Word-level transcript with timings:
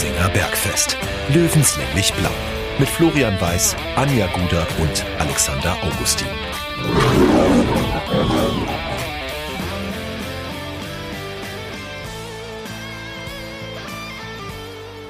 Giesinger 0.00 0.30
Bergfest. 0.30 0.96
Löwenslänglich 1.28 2.14
blau. 2.14 2.30
Mit 2.78 2.88
Florian 2.88 3.38
Weiß, 3.38 3.76
Anja 3.96 4.28
Guder 4.28 4.66
und 4.80 5.04
Alexander 5.18 5.76
Augustin. 5.82 6.26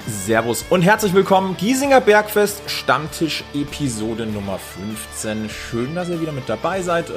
Servus 0.08 0.64
und 0.70 0.82
herzlich 0.82 1.14
willkommen. 1.14 1.56
Giesinger 1.56 2.00
Bergfest 2.00 2.68
Stammtisch 2.68 3.44
Episode 3.54 4.26
Nummer 4.26 4.58
15. 4.58 5.48
Schön, 5.50 5.94
dass 5.94 6.08
ihr 6.08 6.20
wieder 6.20 6.32
mit 6.32 6.48
dabei 6.48 6.82
seid. 6.82 7.12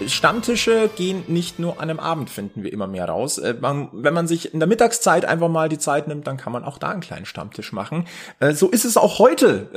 Äh, 0.00 0.08
Stammtische 0.08 0.90
gehen 0.94 1.24
nicht 1.28 1.58
nur 1.58 1.74
an 1.80 1.90
einem 1.90 2.00
Abend, 2.00 2.30
finden 2.30 2.62
wir 2.62 2.72
immer 2.72 2.86
mehr 2.86 3.06
raus. 3.08 3.38
Äh, 3.38 3.56
wenn 3.60 4.14
man 4.14 4.26
sich 4.26 4.52
in 4.52 4.60
der 4.60 4.68
Mittagszeit 4.68 5.24
einfach 5.24 5.48
mal 5.48 5.68
die 5.68 5.78
Zeit 5.78 6.08
nimmt, 6.08 6.26
dann 6.26 6.36
kann 6.36 6.52
man 6.52 6.64
auch 6.64 6.78
da 6.78 6.88
einen 6.88 7.00
kleinen 7.00 7.26
Stammtisch 7.26 7.72
machen. 7.72 8.06
Äh, 8.40 8.52
so 8.54 8.68
ist 8.68 8.84
es 8.84 8.96
auch 8.96 9.18
heute. 9.18 9.68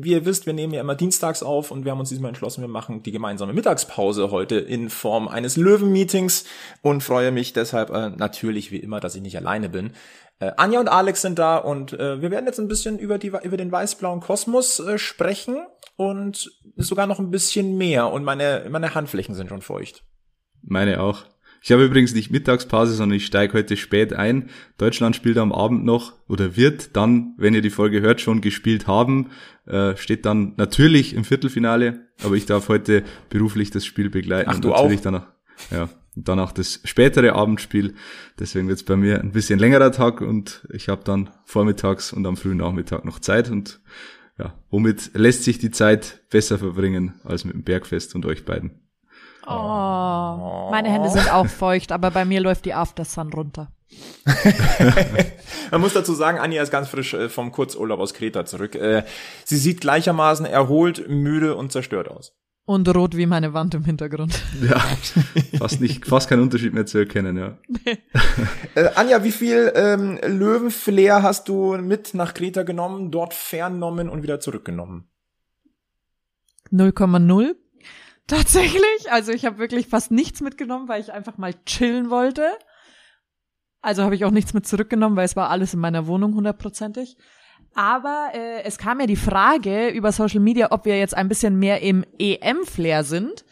Wie 0.00 0.10
ihr 0.10 0.24
wisst, 0.24 0.46
wir 0.46 0.52
nehmen 0.52 0.72
ja 0.72 0.80
immer 0.80 0.94
dienstags 0.94 1.42
auf 1.42 1.70
und 1.70 1.84
wir 1.84 1.92
haben 1.92 2.00
uns 2.00 2.08
diesmal 2.08 2.30
entschlossen, 2.30 2.60
wir 2.62 2.68
machen 2.68 3.02
die 3.02 3.12
gemeinsame 3.12 3.52
Mittagspause 3.52 4.30
heute 4.30 4.56
in 4.56 4.90
Form 4.90 5.28
eines 5.28 5.56
Löwen-Meetings 5.56 6.44
und 6.82 7.02
freue 7.02 7.30
mich 7.30 7.52
deshalb 7.52 7.90
natürlich 7.90 8.70
wie 8.70 8.78
immer, 8.78 9.00
dass 9.00 9.14
ich 9.14 9.22
nicht 9.22 9.36
alleine 9.36 9.68
bin. 9.68 9.92
Äh, 10.40 10.52
Anja 10.56 10.80
und 10.80 10.88
Alex 10.88 11.22
sind 11.22 11.38
da 11.38 11.58
und 11.58 11.92
äh, 11.92 12.20
wir 12.20 12.30
werden 12.30 12.46
jetzt 12.46 12.58
ein 12.58 12.66
bisschen 12.66 12.98
über, 12.98 13.18
die, 13.18 13.28
über 13.28 13.56
den 13.56 13.70
weiß-blauen 13.70 14.20
Kosmos 14.20 14.80
äh, 14.80 14.98
sprechen 14.98 15.58
und 15.96 16.50
sogar 16.76 17.06
noch 17.06 17.18
ein 17.18 17.30
bisschen 17.30 17.76
mehr 17.76 18.10
und 18.10 18.24
meine, 18.24 18.66
meine 18.70 18.94
Handflächen 18.94 19.34
sind 19.34 19.50
schon 19.50 19.60
feucht. 19.60 20.02
Meine 20.62 21.00
auch. 21.00 21.24
Ich 21.62 21.72
habe 21.72 21.84
übrigens 21.84 22.14
nicht 22.14 22.30
Mittagspause, 22.30 22.94
sondern 22.94 23.18
ich 23.18 23.26
steige 23.26 23.52
heute 23.52 23.76
spät 23.76 24.14
ein. 24.14 24.48
Deutschland 24.78 25.14
spielt 25.14 25.36
am 25.36 25.52
Abend 25.52 25.84
noch 25.84 26.14
oder 26.26 26.56
wird 26.56 26.96
dann, 26.96 27.34
wenn 27.36 27.54
ihr 27.54 27.60
die 27.60 27.68
Folge 27.68 28.00
hört, 28.00 28.22
schon 28.22 28.40
gespielt 28.40 28.86
haben. 28.86 29.30
Äh, 29.66 29.94
steht 29.98 30.24
dann 30.24 30.54
natürlich 30.56 31.14
im 31.14 31.24
Viertelfinale, 31.24 32.06
aber 32.24 32.34
ich 32.34 32.46
darf 32.46 32.70
heute 32.70 33.04
beruflich 33.28 33.70
das 33.70 33.84
Spiel 33.84 34.08
begleiten. 34.08 34.48
Ach, 34.50 34.58
du 34.58 34.72
auch? 34.72 34.90
Dann, 35.02 35.22
ja, 35.70 35.90
dann 36.14 36.40
auch 36.40 36.52
das 36.52 36.80
spätere 36.84 37.34
Abendspiel. 37.34 37.94
Deswegen 38.38 38.68
wird 38.68 38.78
es 38.78 38.84
bei 38.84 38.96
mir 38.96 39.20
ein 39.20 39.32
bisschen 39.32 39.58
längerer 39.58 39.92
Tag 39.92 40.20
und 40.20 40.66
ich 40.72 40.88
habe 40.88 41.02
dann 41.04 41.30
vormittags 41.44 42.12
und 42.12 42.26
am 42.26 42.36
frühen 42.36 42.58
Nachmittag 42.58 43.04
noch 43.04 43.18
Zeit 43.18 43.50
und 43.50 43.80
ja, 44.38 44.54
womit 44.70 45.10
lässt 45.14 45.44
sich 45.44 45.58
die 45.58 45.70
Zeit 45.70 46.20
besser 46.30 46.58
verbringen 46.58 47.20
als 47.24 47.44
mit 47.44 47.54
dem 47.54 47.62
Bergfest 47.62 48.14
und 48.14 48.24
euch 48.24 48.44
beiden? 48.44 48.80
Oh, 49.46 50.68
meine 50.70 50.90
Hände 50.90 51.10
sind 51.10 51.32
auch 51.32 51.46
feucht, 51.46 51.92
aber 51.92 52.10
bei 52.10 52.24
mir 52.24 52.40
läuft 52.40 52.64
die 52.64 52.74
After 52.74 53.04
Sun 53.04 53.32
runter. 53.32 53.68
Man 55.70 55.80
muss 55.80 55.94
dazu 55.94 56.14
sagen, 56.14 56.38
Anja 56.38 56.62
ist 56.62 56.70
ganz 56.70 56.88
frisch 56.88 57.14
äh, 57.14 57.28
vom 57.28 57.50
Kurzurlaub 57.50 57.98
aus 58.00 58.14
Kreta 58.14 58.44
zurück. 58.44 58.74
Äh, 58.76 59.04
sie 59.44 59.56
sieht 59.56 59.80
gleichermaßen 59.80 60.46
erholt, 60.46 61.08
müde 61.08 61.56
und 61.56 61.72
zerstört 61.72 62.08
aus. 62.08 62.36
Und 62.70 62.88
rot 62.94 63.16
wie 63.16 63.26
meine 63.26 63.52
Wand 63.52 63.74
im 63.74 63.84
Hintergrund. 63.84 64.40
Ja, 64.62 64.78
fast 65.58 65.80
nicht, 65.80 66.06
fast 66.06 66.28
kein 66.28 66.38
Unterschied 66.38 66.72
mehr 66.72 66.86
zu 66.86 66.98
erkennen, 66.98 67.36
ja. 67.36 67.58
äh, 68.76 68.90
Anja, 68.94 69.24
wie 69.24 69.32
viel 69.32 69.72
ähm, 69.74 70.20
Löwenflair 70.24 71.24
hast 71.24 71.48
du 71.48 71.76
mit 71.78 72.14
nach 72.14 72.32
Kreta 72.32 72.62
genommen, 72.62 73.10
dort 73.10 73.34
fernnommen 73.34 74.08
und 74.08 74.22
wieder 74.22 74.38
zurückgenommen? 74.38 75.10
0,0. 76.70 77.56
Tatsächlich. 78.28 79.10
Also 79.10 79.32
ich 79.32 79.46
habe 79.46 79.58
wirklich 79.58 79.88
fast 79.88 80.12
nichts 80.12 80.40
mitgenommen, 80.40 80.86
weil 80.86 81.00
ich 81.00 81.12
einfach 81.12 81.38
mal 81.38 81.54
chillen 81.66 82.08
wollte. 82.08 82.46
Also 83.80 84.04
habe 84.04 84.14
ich 84.14 84.24
auch 84.24 84.30
nichts 84.30 84.54
mit 84.54 84.64
zurückgenommen, 84.64 85.16
weil 85.16 85.24
es 85.24 85.34
war 85.34 85.50
alles 85.50 85.74
in 85.74 85.80
meiner 85.80 86.06
Wohnung 86.06 86.36
hundertprozentig. 86.36 87.16
Aber 87.74 88.30
äh, 88.34 88.62
es 88.62 88.78
kam 88.78 89.00
ja 89.00 89.06
die 89.06 89.16
Frage 89.16 89.88
über 89.88 90.12
Social 90.12 90.40
Media, 90.40 90.68
ob 90.70 90.84
wir 90.84 90.98
jetzt 90.98 91.16
ein 91.16 91.28
bisschen 91.28 91.58
mehr 91.58 91.82
im 91.82 92.04
EM-Flair 92.18 93.04
sind. 93.04 93.44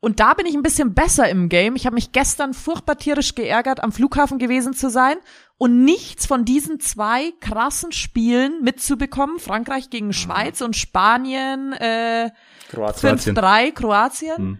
Und 0.00 0.20
da 0.20 0.34
bin 0.34 0.46
ich 0.46 0.54
ein 0.54 0.62
bisschen 0.62 0.94
besser 0.94 1.28
im 1.28 1.48
Game. 1.48 1.74
Ich 1.74 1.86
habe 1.86 1.94
mich 1.94 2.12
gestern 2.12 2.54
furchtbar 2.54 2.96
tierisch 2.96 3.34
geärgert, 3.34 3.82
am 3.82 3.92
Flughafen 3.92 4.38
gewesen 4.38 4.72
zu 4.72 4.90
sein 4.90 5.16
und 5.58 5.84
nichts 5.84 6.26
von 6.26 6.44
diesen 6.44 6.80
zwei 6.80 7.32
krassen 7.40 7.92
Spielen 7.92 8.62
mitzubekommen. 8.62 9.38
Frankreich 9.38 9.90
gegen 9.90 10.08
mhm. 10.08 10.12
Schweiz 10.12 10.60
und 10.60 10.76
Spanien 10.76 11.72
äh, 11.72 12.30
5-3 12.70 13.72
Kroatien. 13.72 14.42
Mhm. 14.42 14.58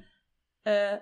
Äh, 0.65 0.99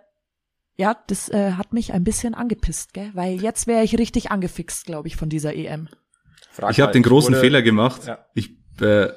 ja, 0.77 0.97
das 1.07 1.29
äh, 1.29 1.53
hat 1.53 1.73
mich 1.73 1.93
ein 1.93 2.03
bisschen 2.03 2.35
angepisst, 2.35 2.93
gell? 2.93 3.11
Weil 3.15 3.41
jetzt 3.41 3.67
wäre 3.67 3.85
ich 3.85 3.97
richtig 3.97 4.33
angefixt, 4.33 4.85
glaube 4.85 5.07
ich, 5.07 5.17
von 5.17 5.29
dieser 5.29 5.55
EM. 5.55 5.89
Frag 6.55 6.71
ich 6.71 6.81
habe 6.81 6.93
den 6.93 7.03
großen 7.03 7.33
wurde, 7.35 7.41
Fehler 7.41 7.63
gemacht. 7.63 8.07
Ja. 8.07 8.25
Ich 8.35 8.51
äh, 8.81 9.09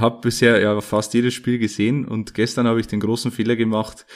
habe 0.00 0.20
bisher 0.22 0.60
ja 0.62 0.80
fast 0.80 1.12
jedes 1.12 1.34
Spiel 1.34 1.58
gesehen 1.58 2.08
und 2.08 2.32
gestern 2.32 2.66
habe 2.66 2.80
ich 2.80 2.86
den 2.86 3.00
großen 3.00 3.30
Fehler 3.30 3.54
gemacht, 3.54 4.06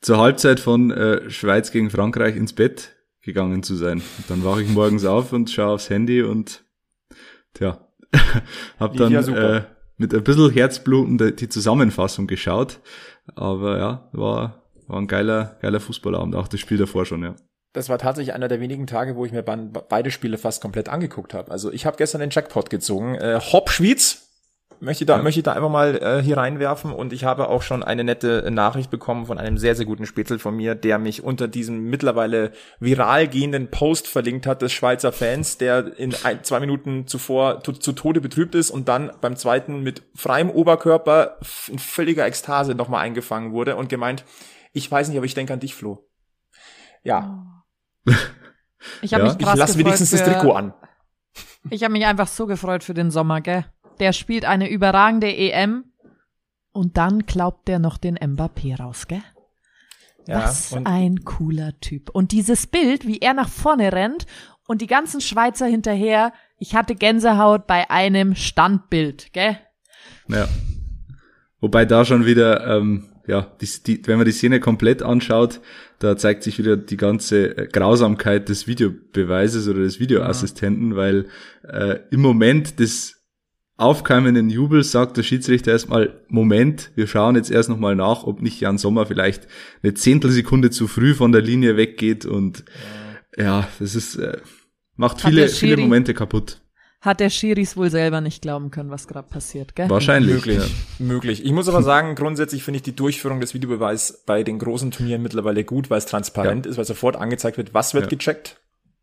zur 0.00 0.16
Halbzeit 0.16 0.58
von 0.58 0.90
äh, 0.90 1.28
Schweiz 1.28 1.70
gegen 1.72 1.90
Frankreich 1.90 2.34
ins 2.36 2.54
Bett 2.54 2.96
gegangen 3.20 3.62
zu 3.62 3.76
sein. 3.76 3.98
Und 3.98 4.30
dann 4.30 4.44
wache 4.44 4.62
ich 4.62 4.70
morgens 4.70 5.04
auf 5.04 5.34
und 5.34 5.50
schaue 5.50 5.74
aufs 5.74 5.90
Handy 5.90 6.22
und 6.22 6.64
tja, 7.52 7.86
habe 8.78 8.96
dann 8.96 9.12
ja, 9.12 9.20
äh, 9.20 9.64
mit 9.98 10.14
ein 10.14 10.24
bisschen 10.24 10.50
Herzbluten 10.50 11.36
die 11.36 11.48
Zusammenfassung 11.50 12.26
geschaut. 12.26 12.80
Aber 13.34 13.76
ja, 13.76 14.08
war, 14.12 14.70
war 14.86 14.98
ein 14.98 15.06
geiler, 15.06 15.58
geiler 15.60 15.80
Fußballabend, 15.80 16.34
auch 16.34 16.48
das 16.48 16.60
Spiel 16.60 16.78
davor 16.78 17.04
schon, 17.04 17.22
ja 17.22 17.36
das 17.76 17.90
war 17.90 17.98
tatsächlich 17.98 18.34
einer 18.34 18.48
der 18.48 18.58
wenigen 18.58 18.86
Tage, 18.86 19.16
wo 19.16 19.26
ich 19.26 19.32
mir 19.32 19.42
beide 19.42 20.10
Spiele 20.10 20.38
fast 20.38 20.62
komplett 20.62 20.88
angeguckt 20.88 21.34
habe. 21.34 21.50
Also 21.50 21.70
ich 21.70 21.84
habe 21.84 21.98
gestern 21.98 22.22
den 22.22 22.30
Jackpot 22.30 22.70
gezogen. 22.70 23.16
Äh, 23.16 23.38
Hopp 23.52 23.68
Schwyz 23.68 24.22
möchte 24.80 25.04
ich 25.04 25.06
da, 25.06 25.16
ja. 25.16 25.22
möchte 25.22 25.42
da 25.42 25.52
einfach 25.52 25.68
mal 25.68 25.96
äh, 25.96 26.22
hier 26.22 26.38
reinwerfen 26.38 26.90
und 26.90 27.12
ich 27.12 27.24
habe 27.24 27.48
auch 27.48 27.60
schon 27.60 27.82
eine 27.82 28.02
nette 28.02 28.50
Nachricht 28.50 28.90
bekommen 28.90 29.26
von 29.26 29.36
einem 29.36 29.58
sehr, 29.58 29.74
sehr 29.74 29.84
guten 29.84 30.06
Spätzle 30.06 30.38
von 30.38 30.56
mir, 30.56 30.74
der 30.74 30.98
mich 30.98 31.22
unter 31.22 31.48
diesem 31.48 31.90
mittlerweile 31.90 32.52
viral 32.80 33.28
gehenden 33.28 33.70
Post 33.70 34.08
verlinkt 34.08 34.46
hat 34.46 34.62
des 34.62 34.72
Schweizer 34.72 35.12
Fans, 35.12 35.58
der 35.58 35.98
in 35.98 36.14
ein, 36.24 36.44
zwei 36.44 36.60
Minuten 36.60 37.06
zuvor 37.06 37.62
zu, 37.62 37.72
zu 37.72 37.92
Tode 37.92 38.22
betrübt 38.22 38.54
ist 38.54 38.70
und 38.70 38.88
dann 38.88 39.12
beim 39.20 39.36
zweiten 39.36 39.82
mit 39.82 40.02
freiem 40.14 40.48
Oberkörper 40.48 41.38
in 41.68 41.78
völliger 41.78 42.26
Ekstase 42.26 42.74
nochmal 42.74 43.04
eingefangen 43.04 43.52
wurde 43.52 43.76
und 43.76 43.90
gemeint, 43.90 44.24
ich 44.72 44.90
weiß 44.90 45.08
nicht, 45.08 45.18
aber 45.18 45.26
ich 45.26 45.34
denke 45.34 45.52
an 45.52 45.60
dich, 45.60 45.74
Flo. 45.74 46.08
Ja. 47.02 47.46
Oh. 47.52 47.55
Ich 49.02 49.14
habe 49.14 49.24
ja? 49.24 49.32
mich 49.32 49.40
Ich 49.40 49.54
lass 49.54 49.78
wenigstens 49.78 50.10
für, 50.10 50.18
das 50.18 50.28
Trikot 50.28 50.52
an. 50.52 50.74
Ich 51.70 51.82
habe 51.82 51.92
mich 51.92 52.06
einfach 52.06 52.28
so 52.28 52.46
gefreut 52.46 52.84
für 52.84 52.94
den 52.94 53.10
Sommer, 53.10 53.40
gell? 53.40 53.64
Der 53.98 54.12
spielt 54.12 54.44
eine 54.44 54.70
überragende 54.70 55.34
EM 55.34 55.84
und 56.72 56.96
dann 56.96 57.26
glaubt 57.26 57.68
der 57.68 57.78
noch 57.78 57.98
den 57.98 58.18
Mbappé 58.18 58.78
raus, 58.78 59.06
gell? 59.06 59.22
Ja, 60.26 60.44
Was 60.44 60.72
ein 60.84 61.24
cooler 61.24 61.78
Typ. 61.80 62.10
Und 62.10 62.32
dieses 62.32 62.66
Bild, 62.66 63.06
wie 63.06 63.18
er 63.18 63.32
nach 63.32 63.48
vorne 63.48 63.92
rennt 63.92 64.26
und 64.66 64.82
die 64.82 64.88
ganzen 64.88 65.20
Schweizer 65.20 65.66
hinterher, 65.66 66.32
ich 66.58 66.74
hatte 66.74 66.94
Gänsehaut 66.94 67.66
bei 67.66 67.90
einem 67.90 68.34
Standbild, 68.34 69.32
gell? 69.32 69.58
Ja. 70.28 70.48
Wobei 71.60 71.84
da 71.84 72.04
schon 72.04 72.26
wieder 72.26 72.66
ähm, 72.66 73.08
ja, 73.26 73.52
die, 73.60 73.68
die, 73.84 74.06
wenn 74.06 74.18
man 74.18 74.26
die 74.26 74.32
Szene 74.32 74.60
komplett 74.60 75.02
anschaut, 75.02 75.60
da 75.98 76.16
zeigt 76.16 76.42
sich 76.42 76.58
wieder 76.58 76.76
die 76.76 76.96
ganze 76.96 77.56
äh, 77.56 77.66
Grausamkeit 77.66 78.48
des 78.48 78.66
Videobeweises 78.66 79.68
oder 79.68 79.80
des 79.80 80.00
Videoassistenten, 80.00 80.90
ja. 80.92 80.96
weil 80.96 81.26
äh, 81.62 82.00
im 82.10 82.20
Moment 82.20 82.78
des 82.78 83.22
aufkeimenden 83.78 84.48
Jubels 84.48 84.90
sagt 84.90 85.16
der 85.16 85.22
Schiedsrichter 85.22 85.72
erstmal, 85.72 86.20
Moment, 86.28 86.90
wir 86.94 87.06
schauen 87.06 87.36
jetzt 87.36 87.50
erst 87.50 87.68
nochmal 87.68 87.94
nach, 87.94 88.24
ob 88.24 88.40
nicht 88.40 88.60
Jan 88.60 88.78
Sommer 88.78 89.06
vielleicht 89.06 89.46
eine 89.82 89.94
Zehntelsekunde 89.94 90.70
zu 90.70 90.88
früh 90.88 91.14
von 91.14 91.32
der 91.32 91.42
Linie 91.42 91.76
weggeht 91.76 92.24
und 92.24 92.64
ja, 93.36 93.44
ja 93.44 93.68
das 93.78 93.94
ist, 93.94 94.16
äh, 94.16 94.38
macht 94.96 95.20
viele, 95.20 95.48
viele 95.48 95.76
Momente 95.76 96.14
kaputt 96.14 96.60
hat 97.06 97.20
der 97.20 97.30
Schiris 97.30 97.76
wohl 97.76 97.88
selber 97.88 98.20
nicht 98.20 98.42
glauben 98.42 98.70
können, 98.70 98.90
was 98.90 99.06
gerade 99.06 99.28
passiert, 99.28 99.76
gell? 99.76 99.88
Wahrscheinlich. 99.88 100.34
Möglich. 100.34 100.58
Ja. 100.58 101.06
Möglich. 101.06 101.44
Ich 101.44 101.52
muss 101.52 101.68
aber 101.68 101.82
sagen, 101.82 102.16
grundsätzlich 102.16 102.64
finde 102.64 102.76
ich 102.78 102.82
die 102.82 102.96
Durchführung 102.96 103.40
des 103.40 103.54
Videobeweises 103.54 104.24
bei 104.26 104.42
den 104.42 104.58
großen 104.58 104.90
Turnieren 104.90 105.22
mittlerweile 105.22 105.64
gut, 105.64 105.88
weil 105.88 105.98
es 105.98 106.06
transparent 106.06 106.66
ja. 106.66 106.72
ist, 106.72 106.78
weil 106.78 106.84
sofort 106.84 107.16
angezeigt 107.16 107.56
wird, 107.56 107.72
was 107.72 107.94
wird 107.94 108.04
ja. 108.04 108.10
gecheckt 108.10 108.60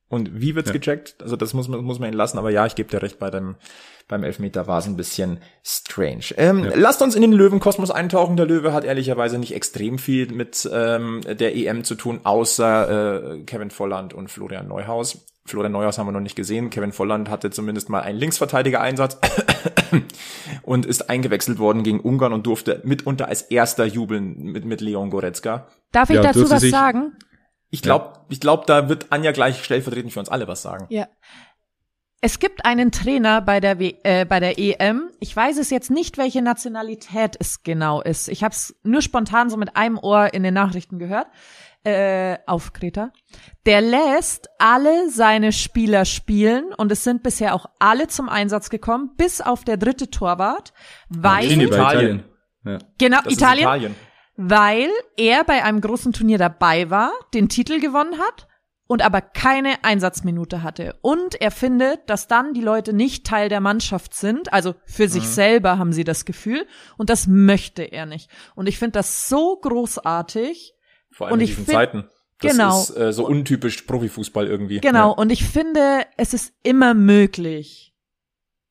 und 0.10 0.42
wie 0.42 0.54
wird's 0.54 0.74
gecheckt. 0.74 1.16
Also 1.24 1.38
das 1.38 1.54
muss 1.54 1.70
man, 1.70 1.82
muss 1.84 1.98
man 2.00 2.12
ihn 2.12 2.16
lassen. 2.16 2.38
Aber 2.38 2.52
ja, 2.52 2.66
ich 2.66 2.76
gebe 2.76 2.90
dir 2.90 3.02
recht, 3.02 3.20
bei 3.20 3.32
dem, 3.32 3.56
beim 4.10 4.24
Elfmeter 4.24 4.68
war 4.68 4.80
es 4.80 4.86
ein 4.86 4.98
bisschen 4.98 5.40
strange. 5.64 6.26
Ähm, 6.36 6.70
Lasst 6.76 7.02
uns 7.02 7.16
in 7.16 7.22
den 7.22 7.32
Löwenkosmos 7.32 7.90
eintauchen. 7.90 8.36
Der 8.36 8.46
Löwe 8.46 8.74
hat 8.74 8.84
ehrlicherweise 8.84 9.40
nicht 9.40 9.56
extrem 9.56 9.98
viel 9.98 10.32
mit 10.32 10.70
ähm, 10.72 11.22
der 11.26 11.56
EM 11.56 11.86
zu 11.86 11.96
tun, 11.96 12.20
außer 12.26 13.38
äh, 13.38 13.44
Kevin 13.44 13.72
Volland 13.72 14.14
und 14.14 14.30
Florian 14.30 14.68
Neuhaus. 14.68 15.26
Florian 15.46 15.74
Neuhaus 15.74 15.98
haben 15.98 16.08
wir 16.08 16.14
noch 16.14 16.22
nicht 16.22 16.36
gesehen. 16.36 16.70
Kevin 16.70 16.94
Volland 16.94 17.30
hatte 17.30 17.50
zumindest 17.50 17.90
mal 17.90 18.02
einen 18.02 18.18
Linksverteidiger-Einsatz 18.18 19.20
und 20.62 20.86
ist 20.86 21.10
eingewechselt 21.10 21.60
worden 21.60 21.84
gegen 21.84 22.00
Ungarn 22.00 22.32
und 22.32 22.48
durfte 22.48 22.82
mitunter 22.86 23.28
als 23.28 23.42
erster 23.42 23.86
jubeln 23.86 24.38
mit, 24.38 24.64
mit 24.64 24.80
Leon 24.80 25.10
Goretzka. 25.10 25.68
Darf 25.92 26.10
ich 26.10 26.16
ja, 26.16 26.22
dazu 26.22 26.50
was 26.50 26.64
sagen? 26.64 27.18
Ich 27.70 27.82
glaube, 27.82 28.14
ja. 28.14 28.26
ich 28.30 28.40
glaube, 28.40 28.64
da 28.68 28.88
wird 28.88 29.08
Anja 29.10 29.32
gleich 29.32 29.64
stellvertretend 29.64 30.14
für 30.14 30.20
uns 30.20 30.30
alle 30.30 30.48
was 30.48 30.62
sagen. 30.62 30.86
Ja. 30.90 31.08
Es 32.26 32.40
gibt 32.40 32.64
einen 32.64 32.94
Trainer 32.94 33.42
bei 33.42 33.60
der, 33.60 33.80
w 33.80 33.96
äh, 34.04 34.24
bei 34.24 34.40
der 34.40 34.58
EM. 34.58 35.10
Ich 35.20 35.36
weiß 35.36 35.58
es 35.58 35.70
jetzt 35.70 35.92
nicht, 35.92 36.18
welche 36.18 36.42
Nationalität 36.42 37.36
es 37.38 37.64
genau 37.64 38.02
ist. 38.02 38.30
Ich 38.30 38.46
habe 38.46 38.54
es 38.54 38.80
nur 38.82 39.02
spontan 39.02 39.50
so 39.50 39.58
mit 39.58 39.76
einem 39.76 39.98
Ohr 39.98 40.34
in 40.34 40.42
den 40.42 40.54
Nachrichten 40.54 41.00
gehört. 41.00 41.28
Äh, 41.84 42.38
auf 42.46 42.72
Kreta. 42.72 43.12
Der 43.66 43.82
lässt 43.82 44.48
alle 44.58 45.10
seine 45.10 45.52
Spieler 45.52 46.06
spielen 46.06 46.74
und 46.78 46.94
es 46.94 47.04
sind 47.04 47.24
bisher 47.24 47.54
auch 47.54 47.66
alle 47.78 48.08
zum 48.08 48.30
Einsatz 48.30 48.70
gekommen, 48.70 49.12
bis 49.18 49.42
auf 49.42 49.66
der 49.66 49.76
dritte 49.76 50.10
Torwart, 50.10 50.72
weil 51.10 51.50
bei 51.50 51.66
Italien. 51.66 52.24
Ja. 52.64 52.80
genau 52.98 53.20
Italien, 53.28 53.64
Italien. 53.68 53.96
weil 54.38 54.88
er 55.18 55.44
bei 55.44 55.62
einem 55.62 55.82
großen 55.82 56.14
Turnier 56.14 56.38
dabei 56.38 56.90
war, 56.90 57.12
den 57.34 57.50
Titel 57.50 57.82
gewonnen 57.82 58.18
hat 58.18 58.48
und 58.88 59.02
aber 59.02 59.22
keine 59.22 59.84
Einsatzminute 59.84 60.62
hatte. 60.64 60.96
Und 61.02 61.40
er 61.42 61.52
findet, 61.52 62.10
dass 62.10 62.28
dann 62.28 62.54
die 62.54 62.62
Leute 62.62 62.94
nicht 62.94 63.26
Teil 63.26 63.50
der 63.50 63.62
Mannschaft 63.62 64.14
sind, 64.14 64.52
also 64.52 64.76
für 64.86 65.08
sich 65.08 65.28
selber 65.28 65.78
haben 65.78 65.94
sie 65.94 66.04
das 66.04 66.26
Gefühl 66.26 66.66
und 66.98 67.10
das 67.10 67.28
möchte 67.28 67.84
er 67.84 68.06
nicht. 68.06 68.30
Und 68.56 68.68
ich 68.68 68.78
finde 68.78 68.94
das 69.00 69.28
so 69.30 69.58
großartig. 69.62 70.74
Vor 71.12 71.28
allem 71.28 71.34
Und 71.36 71.40
in 71.40 71.44
ich 71.46 71.52
diesen 71.52 71.66
find- 71.66 71.76
Zeiten. 71.78 72.04
Das 72.42 72.52
Genau. 72.52 72.82
ist 72.82 72.98
äh, 72.98 73.14
so 73.14 73.26
untypisch 73.26 73.84
Profifußball 73.84 74.48
irgendwie. 74.48 74.80
Genau, 74.82 75.12
Ja. 75.12 75.16
und 75.18 75.32
ich 75.32 75.46
finde, 75.46 76.02
es 76.18 76.34
ist 76.34 76.54
immer 76.64 76.94
möglich, 76.94 77.94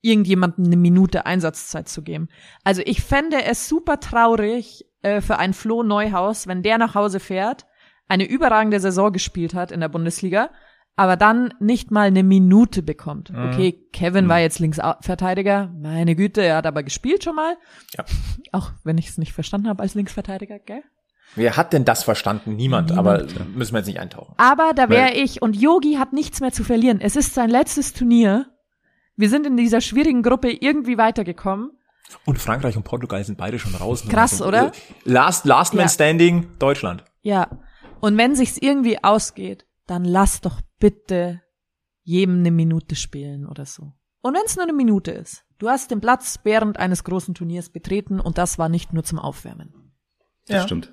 irgendjemandem 0.03 0.67
eine 0.67 0.77
Minute 0.77 1.25
Einsatzzeit 1.27 1.89
zu 1.89 2.03
geben. 2.03 2.29
Also 2.65 2.83
ich 2.85 3.03
fände 3.03 3.43
es 3.45 3.69
super 3.69 3.99
traurig 4.01 4.85
äh, 5.03 5.21
für 5.21 5.39
einen 5.39 5.55
Flo 5.55 5.83
Neuhaus, 5.83 6.47
wenn 6.47 6.63
der 6.63 6.77
nach 6.77 6.95
Hause 6.95 7.19
fährt, 7.21 7.65
eine 8.13 8.25
überragende 8.29 8.79
Saison 8.79 9.11
gespielt 9.13 9.55
hat 9.55 9.73
in 9.73 9.81
der 9.81 9.89
Bundesliga, 9.89 10.51
aber 10.97 11.17
dann 11.17 11.55
nicht 11.61 11.91
mal 11.91 12.09
eine 12.09 12.23
Minute 12.23 12.83
bekommt. 12.83 13.31
Mhm. 13.31 13.49
Okay, 13.49 13.73
Kevin 13.93 14.29
war 14.29 14.39
jetzt 14.41 14.59
Linksverteidiger, 14.59 15.73
meine 15.81 16.15
Güte, 16.15 16.43
er 16.43 16.57
hat 16.57 16.67
aber 16.67 16.83
gespielt 16.83 17.25
schon 17.25 17.35
mal. 17.37 17.57
Ja. 17.97 18.05
Auch 18.53 18.71
wenn 18.85 18.99
ich 18.99 19.09
es 19.09 19.19
nicht 19.19 19.33
verstanden 19.33 19.69
habe 19.69 19.83
als 19.83 19.95
Linksverteidiger, 19.95 20.59
gell? 20.59 20.83
Wer 21.35 21.57
hat 21.57 21.73
denn 21.73 21.87
das 21.87 22.05
verstanden? 22.05 22.57
Niemand, 22.57 22.91
Niemand. 22.91 23.09
aber 23.35 23.47
müssen 23.55 23.73
wir 23.73 23.79
jetzt 23.79 23.87
nicht 23.87 24.01
eintauchen. 24.01 24.35
Aber 24.37 24.73
da 24.75 24.91
wäre 24.91 25.13
ich 25.15 25.41
und 25.41 25.57
Yogi 25.57 25.95
hat 25.95 26.13
nichts 26.13 26.41
mehr 26.41 26.53
zu 26.53 26.63
verlieren. 26.63 27.01
Es 27.01 27.17
ist 27.17 27.33
sein 27.33 27.49
letztes 27.49 27.95
Turnier. 27.95 28.47
Wir 29.17 29.31
sind 29.31 29.47
in 29.47 29.57
dieser 29.57 29.81
schwierigen 29.81 30.23
Gruppe 30.23 30.51
irgendwie 30.51 30.99
weitergekommen. 30.99 31.71
Und 32.27 32.39
Frankreich 32.39 32.77
und 32.77 32.83
Portugal 32.83 33.25
sind 33.25 33.39
beide 33.39 33.59
schon 33.59 33.75
raus. 33.75 34.05
Krass, 34.07 34.43
oder? 34.43 34.67
äh, 34.67 34.71
Last, 35.05 35.47
last 35.47 35.73
Man 35.73 35.85
Ja. 35.85 35.89
Standing, 35.89 36.49
Deutschland. 36.59 37.05
Ja. 37.23 37.49
Und 38.03 38.19
wenn 38.19 38.35
sich's 38.35 38.59
irgendwie 38.59 39.03
ausgeht, 39.03 39.65
dann 39.87 40.05
lass 40.05 40.41
doch 40.41 40.61
bitte 40.81 41.41
jedem 42.03 42.41
eine 42.41 42.51
Minute 42.51 42.97
spielen 42.97 43.47
oder 43.47 43.65
so. 43.65 43.93
Und 44.23 44.35
wenn 44.35 44.43
es 44.45 44.57
nur 44.57 44.65
eine 44.65 44.73
Minute 44.73 45.13
ist. 45.13 45.45
Du 45.59 45.69
hast 45.69 45.93
den 45.93 46.01
Platz 46.01 46.41
während 46.43 46.79
eines 46.79 47.05
großen 47.05 47.33
Turniers 47.35 47.71
betreten 47.71 48.19
und 48.19 48.39
das 48.39 48.59
war 48.59 48.69
nicht 48.69 48.93
nur 48.93 49.05
zum 49.05 49.21
Aufwärmen. 49.21 49.93
Das 50.47 50.57
Ja. 50.57 50.63
stimmt. 50.65 50.93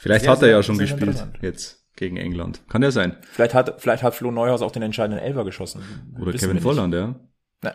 Vielleicht 0.00 0.22
Sehr, 0.22 0.32
hat 0.32 0.40
er 0.42 0.48
ja 0.48 0.62
schon 0.62 0.78
gespielt 0.78 1.22
jetzt 1.42 1.86
gegen 1.96 2.16
England. 2.16 2.62
Kann 2.70 2.82
ja 2.82 2.90
sein. 2.92 3.18
Vielleicht 3.32 3.52
hat, 3.52 3.82
vielleicht 3.82 4.02
hat 4.02 4.14
Flo 4.14 4.30
Neuhaus 4.30 4.62
auch 4.62 4.70
den 4.72 4.82
entscheidenden 4.82 5.22
Elfer 5.22 5.44
geschossen. 5.44 5.82
Oder 6.18 6.32
Wissen 6.32 6.48
Kevin. 6.48 6.62
Volland, 6.62 6.94
ja. 6.94 7.20
Ja. 7.62 7.70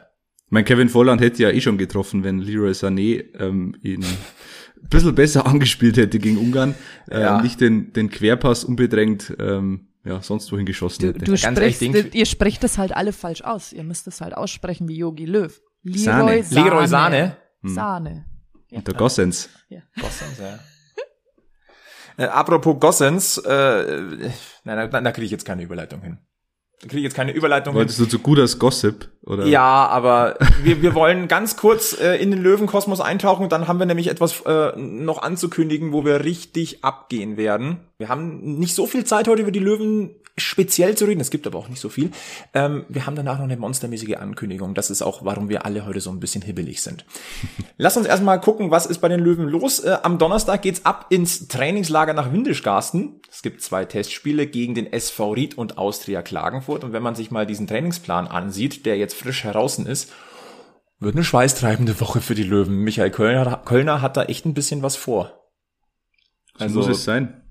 Ich 0.46 0.52
meine, 0.52 0.64
Kevin 0.64 0.90
Volland 0.90 1.22
hätte 1.22 1.44
ja 1.44 1.52
eh 1.52 1.62
schon 1.62 1.78
getroffen, 1.78 2.24
wenn 2.24 2.40
Leroy 2.40 2.72
Sané 2.72 3.24
ähm, 3.40 3.76
ihn 3.84 4.04
bisschen 4.90 5.16
besser 5.16 5.46
angespielt 5.48 5.98
hätte 5.98 6.20
gegen 6.20 6.38
Ungarn. 6.38 6.76
Ja. 7.10 7.38
Ähm, 7.38 7.44
nicht 7.44 7.60
den, 7.62 7.94
den 7.94 8.10
Querpass 8.10 8.64
unbedrängt 8.64 9.34
ähm, 9.40 9.88
ja, 10.06 10.22
sonst 10.22 10.52
wohin 10.52 10.66
geschossen 10.66 11.02
Du, 11.02 11.08
hätte. 11.08 11.20
du 11.20 11.32
Ganz 11.32 11.44
ehrlich, 11.44 11.76
sprichst, 11.78 11.82
Ding- 11.96 12.12
ihr 12.14 12.26
spricht 12.26 12.64
es 12.64 12.78
halt 12.78 12.94
alle 12.96 13.14
falsch 13.14 13.42
aus. 13.42 13.72
Ihr 13.72 13.84
müsst 13.84 14.06
es 14.08 14.20
halt 14.22 14.36
aussprechen 14.36 14.88
wie 14.90 14.98
Yogi 14.98 15.26
Löw. 15.26 15.58
Sahne. 15.86 16.24
Leroy 16.26 16.44
Sahne. 16.44 16.70
Leroy 16.70 16.88
Sahne. 16.88 17.38
Sahne. 17.64 18.26
Und 18.72 18.88
der 18.88 18.94
Gossens. 18.96 19.50
Gossens, 20.00 20.40
ja. 20.40 20.60
Äh, 22.18 22.26
apropos 22.28 22.80
Gossens, 22.80 23.38
äh, 23.40 24.30
nein, 24.64 24.90
da, 24.92 25.02
da 25.02 25.12
kriege 25.12 25.26
ich 25.26 25.32
jetzt 25.32 25.46
keine 25.46 25.64
Überleitung 25.64 26.02
hin. 26.02 26.20
Da 26.84 26.90
kriege 26.90 27.00
ich 27.00 27.04
jetzt 27.06 27.16
keine 27.16 27.32
Überleitung 27.32 27.76
hin. 27.76 27.80
Wolltest 27.80 27.98
du 28.02 28.06
zu 28.06 28.20
gut 28.20 28.38
als 28.40 28.60
Gossip? 28.60 29.08
Oder? 29.26 29.46
Ja, 29.46 29.88
aber 29.88 30.38
wir, 30.64 30.82
wir 30.82 30.94
wollen 30.94 31.30
ganz 31.30 31.56
kurz 31.56 31.98
äh, 31.98 32.22
in 32.22 32.30
den 32.30 32.44
Löwenkosmos 32.44 33.00
eintauchen. 33.00 33.48
Dann 33.48 33.70
haben 33.70 33.80
wir 33.80 33.86
nämlich 33.86 34.10
etwas 34.10 34.42
äh, 34.42 34.78
noch 34.78 35.22
anzukündigen, 35.22 35.94
wo 35.94 36.04
wir 36.04 36.26
richtig 36.26 36.84
abgehen 36.84 37.38
werden. 37.38 37.80
Wir 37.98 38.10
haben 38.10 38.60
nicht 38.60 38.76
so 38.76 38.86
viel 38.86 39.06
Zeit 39.06 39.30
heute 39.30 39.44
über 39.44 39.52
die 39.52 39.60
Löwen 39.60 40.10
speziell 40.38 40.96
zu 40.96 41.06
reden. 41.06 41.22
Es 41.22 41.30
gibt 41.30 41.46
aber 41.46 41.60
auch 41.60 41.68
nicht 41.68 41.80
so 41.80 41.90
viel. 41.90 42.12
Ähm, 42.54 42.86
wir 42.90 43.06
haben 43.06 43.16
danach 43.16 43.38
noch 43.38 43.46
eine 43.46 43.58
monstermäßige 43.58 44.16
Ankündigung. 44.16 44.74
Das 44.74 44.90
ist 44.90 45.02
auch, 45.02 45.24
warum 45.24 45.50
wir 45.50 45.66
alle 45.66 45.86
heute 45.86 46.02
so 46.02 46.10
ein 46.10 46.20
bisschen 46.20 46.42
hibbelig 46.42 46.82
sind. 46.82 47.06
Lass 47.78 47.98
uns 47.98 48.08
erstmal 48.08 48.42
gucken, 48.42 48.72
was 48.72 48.86
ist 48.86 49.00
bei 49.00 49.10
den 49.10 49.20
Löwen 49.20 49.48
los. 49.48 49.80
Äh, 49.80 49.98
am 50.02 50.18
Donnerstag 50.18 50.64
geht's 50.64 50.86
ab 50.86 51.08
ins 51.10 51.48
Trainingslager 51.48 52.14
nach 52.14 52.32
Windischgarsten. 52.32 53.22
Es 53.30 53.44
gibt 53.44 53.62
zwei 53.62 53.86
Testspiele 53.86 54.48
gegen 54.48 54.74
den 54.74 54.92
SV 54.92 55.32
Ried 55.32 55.58
und 55.58 55.78
Austria 55.78 56.22
Klagenfurt. 56.24 56.84
Und 56.84 56.94
wenn 56.94 57.04
man 57.04 57.16
sich 57.16 57.30
mal 57.30 57.46
diesen 57.46 57.68
Trainingsplan 57.68 58.28
ansieht, 58.28 58.86
der 58.86 58.98
jetzt 58.98 59.16
frisch 59.16 59.44
heraus 59.44 59.78
ist, 59.78 60.12
wird 61.00 61.16
eine 61.16 61.24
schweißtreibende 61.24 62.00
Woche 62.00 62.22
für 62.22 62.36
die 62.36 62.44
Löwen. 62.44 62.78
Michael 62.78 63.12
Kölner, 63.12 63.62
Kölner 63.66 64.02
hat 64.02 64.18
da 64.18 64.24
echt 64.24 64.46
ein 64.46 64.54
bisschen 64.54 64.82
was 64.82 64.96
vor. 64.96 65.50
so 66.58 66.70
muss 66.70 66.88
es 66.88 67.04
sein. 67.04 67.44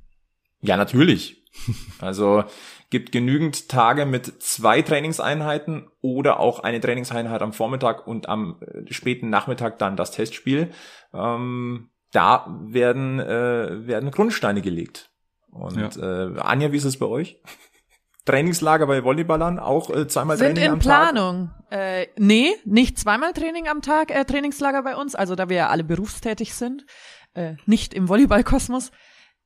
Ja, 0.61 0.77
natürlich. 0.77 1.43
Also 1.99 2.45
gibt 2.93 3.11
genügend 3.11 3.71
Tage 3.71 4.05
mit 4.05 4.43
zwei 4.43 4.83
Trainingseinheiten 4.83 5.89
oder 6.03 6.39
auch 6.39 6.61
eine 6.61 6.79
Trainingseinheit 6.79 7.41
am 7.41 7.55
Vormittag 7.55 8.07
und 8.07 8.29
am 8.29 8.61
äh, 8.61 8.93
späten 8.93 9.31
Nachmittag 9.31 9.79
dann 9.79 9.97
das 9.97 10.11
Testspiel. 10.11 10.71
Ähm, 11.15 11.89
da 12.13 12.47
werden, 12.67 13.19
äh, 13.19 13.87
werden 13.87 14.11
Grundsteine 14.11 14.61
gelegt. 14.61 15.11
Und 15.51 15.97
äh, 15.97 16.39
Anja, 16.39 16.71
wie 16.71 16.77
ist 16.77 16.85
es 16.85 16.99
bei 16.99 17.07
euch? 17.07 17.41
Trainingslager 18.27 18.87
bei 18.87 19.03
Volleyballern, 19.03 19.59
auch 19.59 19.89
äh, 19.89 20.07
zweimal 20.07 20.37
Sind 20.37 20.57
Training 20.57 20.65
in 20.65 20.73
am 20.73 20.81
Tag? 20.81 21.13
Planung. 21.13 21.51
Äh, 21.71 22.09
nee, 22.19 22.51
nicht 22.67 22.99
zweimal 22.99 23.33
Training 23.33 23.69
am 23.69 23.81
Tag, 23.81 24.11
äh, 24.11 24.27
Trainingslager 24.27 24.83
bei 24.83 24.97
uns, 24.97 25.15
also 25.15 25.35
da 25.35 25.49
wir 25.49 25.57
ja 25.57 25.69
alle 25.69 25.83
berufstätig 25.83 26.55
sind, 26.55 26.85
äh, 27.33 27.55
nicht 27.65 27.95
im 27.95 28.11
Volleyballkosmos, 28.11 28.93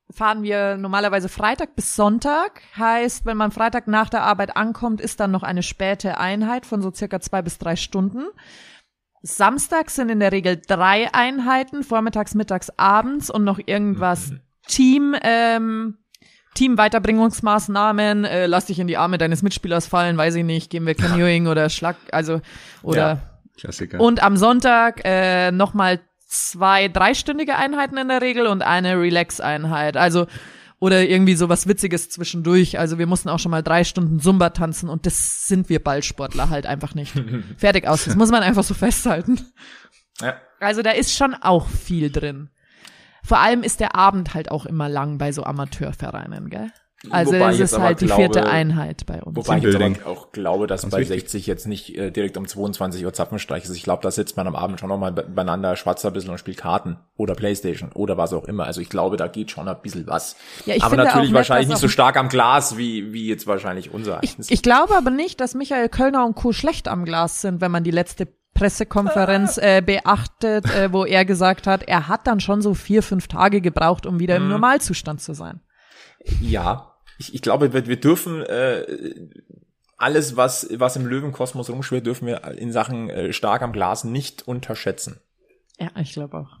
fahren 0.09 0.43
wir 0.43 0.77
normalerweise 0.77 1.29
Freitag 1.29 1.75
bis 1.75 1.95
Sonntag. 1.95 2.61
Heißt, 2.77 3.25
wenn 3.25 3.37
man 3.37 3.51
Freitag 3.51 3.87
nach 3.87 4.09
der 4.09 4.23
Arbeit 4.23 4.55
ankommt, 4.55 5.01
ist 5.01 5.19
dann 5.19 5.31
noch 5.31 5.43
eine 5.43 5.63
späte 5.63 6.17
Einheit 6.17 6.65
von 6.65 6.81
so 6.81 6.91
circa 6.93 7.19
zwei 7.19 7.41
bis 7.41 7.57
drei 7.57 7.75
Stunden. 7.75 8.25
Samstags 9.21 9.95
sind 9.95 10.09
in 10.09 10.19
der 10.19 10.31
Regel 10.31 10.61
drei 10.65 11.13
Einheiten, 11.13 11.83
vormittags, 11.83 12.35
mittags, 12.35 12.71
abends 12.77 13.29
und 13.29 13.43
noch 13.43 13.59
irgendwas 13.65 14.31
Team, 14.67 15.15
ähm, 15.23 15.97
Team-Weiterbringungsmaßnahmen, 16.53 18.25
äh, 18.25 18.47
lass 18.47 18.65
dich 18.65 18.79
in 18.79 18.87
die 18.87 18.97
Arme 18.97 19.17
deines 19.17 19.43
Mitspielers 19.43 19.87
fallen, 19.87 20.17
weiß 20.17 20.35
ich 20.35 20.43
nicht, 20.43 20.69
gehen 20.69 20.85
wir 20.85 20.95
Canoeing 20.95 21.47
oder 21.47 21.69
Schlag, 21.69 21.97
also, 22.11 22.41
oder, 22.83 22.97
Ja. 22.97 23.19
Klassiker. 23.57 23.99
und 23.99 24.23
am 24.23 24.37
Sonntag, 24.37 25.01
äh, 25.03 25.51
nochmal 25.51 25.99
zwei 26.27 26.87
dreistündige 26.87 27.55
Einheiten 27.55 27.97
in 27.97 28.09
der 28.09 28.21
Regel 28.21 28.47
und 28.47 28.61
eine 28.61 28.99
Relax-Einheit, 28.99 29.97
also, 29.97 30.27
oder 30.79 31.07
irgendwie 31.07 31.35
sowas 31.35 31.67
Witziges 31.67 32.09
zwischendurch. 32.09 32.77
Also 32.77 32.99
wir 32.99 33.07
mussten 33.07 33.29
auch 33.29 33.39
schon 33.39 33.51
mal 33.51 33.63
drei 33.63 33.83
Stunden 33.83 34.19
Zumba 34.19 34.51
tanzen 34.51 34.89
und 34.89 35.05
das 35.05 35.47
sind 35.47 35.69
wir 35.69 35.83
Ballsportler 35.83 36.49
halt 36.49 36.67
einfach 36.67 36.93
nicht. 36.93 37.13
Fertig 37.57 37.87
aus. 37.87 38.05
Das 38.05 38.15
muss 38.15 38.29
man 38.29 38.43
einfach 38.43 38.63
so 38.63 38.75
festhalten. 38.75 39.39
Ja. 40.21 40.39
Also 40.59 40.83
da 40.83 40.91
ist 40.91 41.15
schon 41.15 41.33
auch 41.33 41.67
viel 41.67 42.11
drin. 42.11 42.49
Vor 43.23 43.39
allem 43.39 43.63
ist 43.63 43.79
der 43.79 43.95
Abend 43.95 44.33
halt 44.33 44.51
auch 44.51 44.65
immer 44.65 44.87
lang 44.87 45.17
bei 45.17 45.31
so 45.31 45.43
Amateurvereinen, 45.43 46.49
gell? 46.49 46.71
Also 47.11 47.33
Wobei 47.33 47.51
das 47.51 47.59
ist 47.59 47.77
halt 47.77 48.01
die 48.01 48.07
vierte 48.07 48.47
Einheit 48.47 49.05
bei 49.05 49.21
uns. 49.21 49.35
Wobei 49.35 49.57
ich 49.59 49.63
jetzt 49.63 50.05
auch 50.05 50.31
glaube, 50.31 50.65
dass 50.65 50.81
Ganz 50.81 50.91
bei 50.91 50.99
wichtig. 51.01 51.21
60 51.21 51.47
jetzt 51.47 51.67
nicht 51.67 51.95
äh, 51.95 52.09
direkt 52.09 52.37
um 52.37 52.47
22 52.47 53.05
Uhr 53.05 53.13
Zapfenstreich 53.13 53.65
ist. 53.65 53.75
Ich 53.75 53.83
glaube, 53.83 54.01
da 54.01 54.09
sitzt 54.09 54.35
man 54.35 54.47
am 54.47 54.55
Abend 54.55 54.79
schon 54.79 54.89
nochmal 54.89 55.11
beieinander, 55.11 55.75
schwatzt 55.75 56.03
ein 56.07 56.13
bisschen 56.13 56.31
und 56.31 56.39
spielt 56.39 56.57
Karten 56.57 56.97
oder 57.15 57.35
Playstation 57.35 57.91
oder 57.93 58.17
was 58.17 58.33
auch 58.33 58.45
immer. 58.45 58.65
Also 58.65 58.81
ich 58.81 58.89
glaube, 58.89 59.15
da 59.15 59.27
geht 59.27 59.51
schon 59.51 59.67
ein 59.67 59.75
bisschen 59.81 60.07
was. 60.07 60.37
Ja, 60.65 60.73
ich 60.73 60.81
aber 60.81 60.91
finde 60.91 61.05
natürlich 61.05 61.27
auch 61.27 61.31
nett, 61.31 61.35
wahrscheinlich 61.35 61.69
nicht 61.69 61.77
so 61.77 61.87
stark 61.87 62.17
am 62.17 62.29
Glas, 62.29 62.77
wie, 62.77 63.13
wie 63.13 63.27
jetzt 63.27 63.45
wahrscheinlich 63.45 63.93
unser. 63.93 64.23
Ich, 64.23 64.35
ich 64.49 64.63
glaube 64.63 64.97
aber 64.97 65.11
nicht, 65.11 65.39
dass 65.39 65.53
Michael 65.53 65.89
Kölner 65.89 66.25
und 66.25 66.33
Co. 66.33 66.51
schlecht 66.51 66.87
am 66.87 67.05
Glas 67.05 67.41
sind, 67.41 67.61
wenn 67.61 67.71
man 67.71 67.83
die 67.83 67.91
letzte 67.91 68.27
Pressekonferenz 68.55 69.59
äh, 69.59 69.83
beachtet, 69.85 70.65
äh, 70.75 70.91
wo 70.91 71.05
er 71.05 71.25
gesagt 71.25 71.67
hat, 71.67 71.83
er 71.83 72.07
hat 72.07 72.25
dann 72.25 72.39
schon 72.39 72.63
so 72.63 72.73
vier, 72.73 73.03
fünf 73.03 73.27
Tage 73.27 73.61
gebraucht, 73.61 74.07
um 74.07 74.19
wieder 74.19 74.37
im 74.37 74.47
Normalzustand 74.47 75.21
zu 75.21 75.35
sein. 75.35 75.61
Ja, 76.41 76.95
ich, 77.17 77.33
ich 77.33 77.41
glaube, 77.41 77.73
wir, 77.73 77.87
wir 77.87 77.99
dürfen 77.99 78.43
äh, 78.43 78.85
alles, 79.97 80.35
was, 80.35 80.67
was 80.73 80.95
im 80.95 81.05
Löwenkosmos 81.05 81.69
rumschwirrt, 81.69 82.05
dürfen 82.05 82.27
wir 82.27 82.43
in 82.57 82.71
Sachen 82.71 83.09
äh, 83.09 83.33
stark 83.33 83.61
am 83.61 83.73
Glas 83.73 84.03
nicht 84.03 84.47
unterschätzen. 84.47 85.19
Ja, 85.79 85.89
ich 85.99 86.13
glaube 86.13 86.37
auch. 86.37 86.57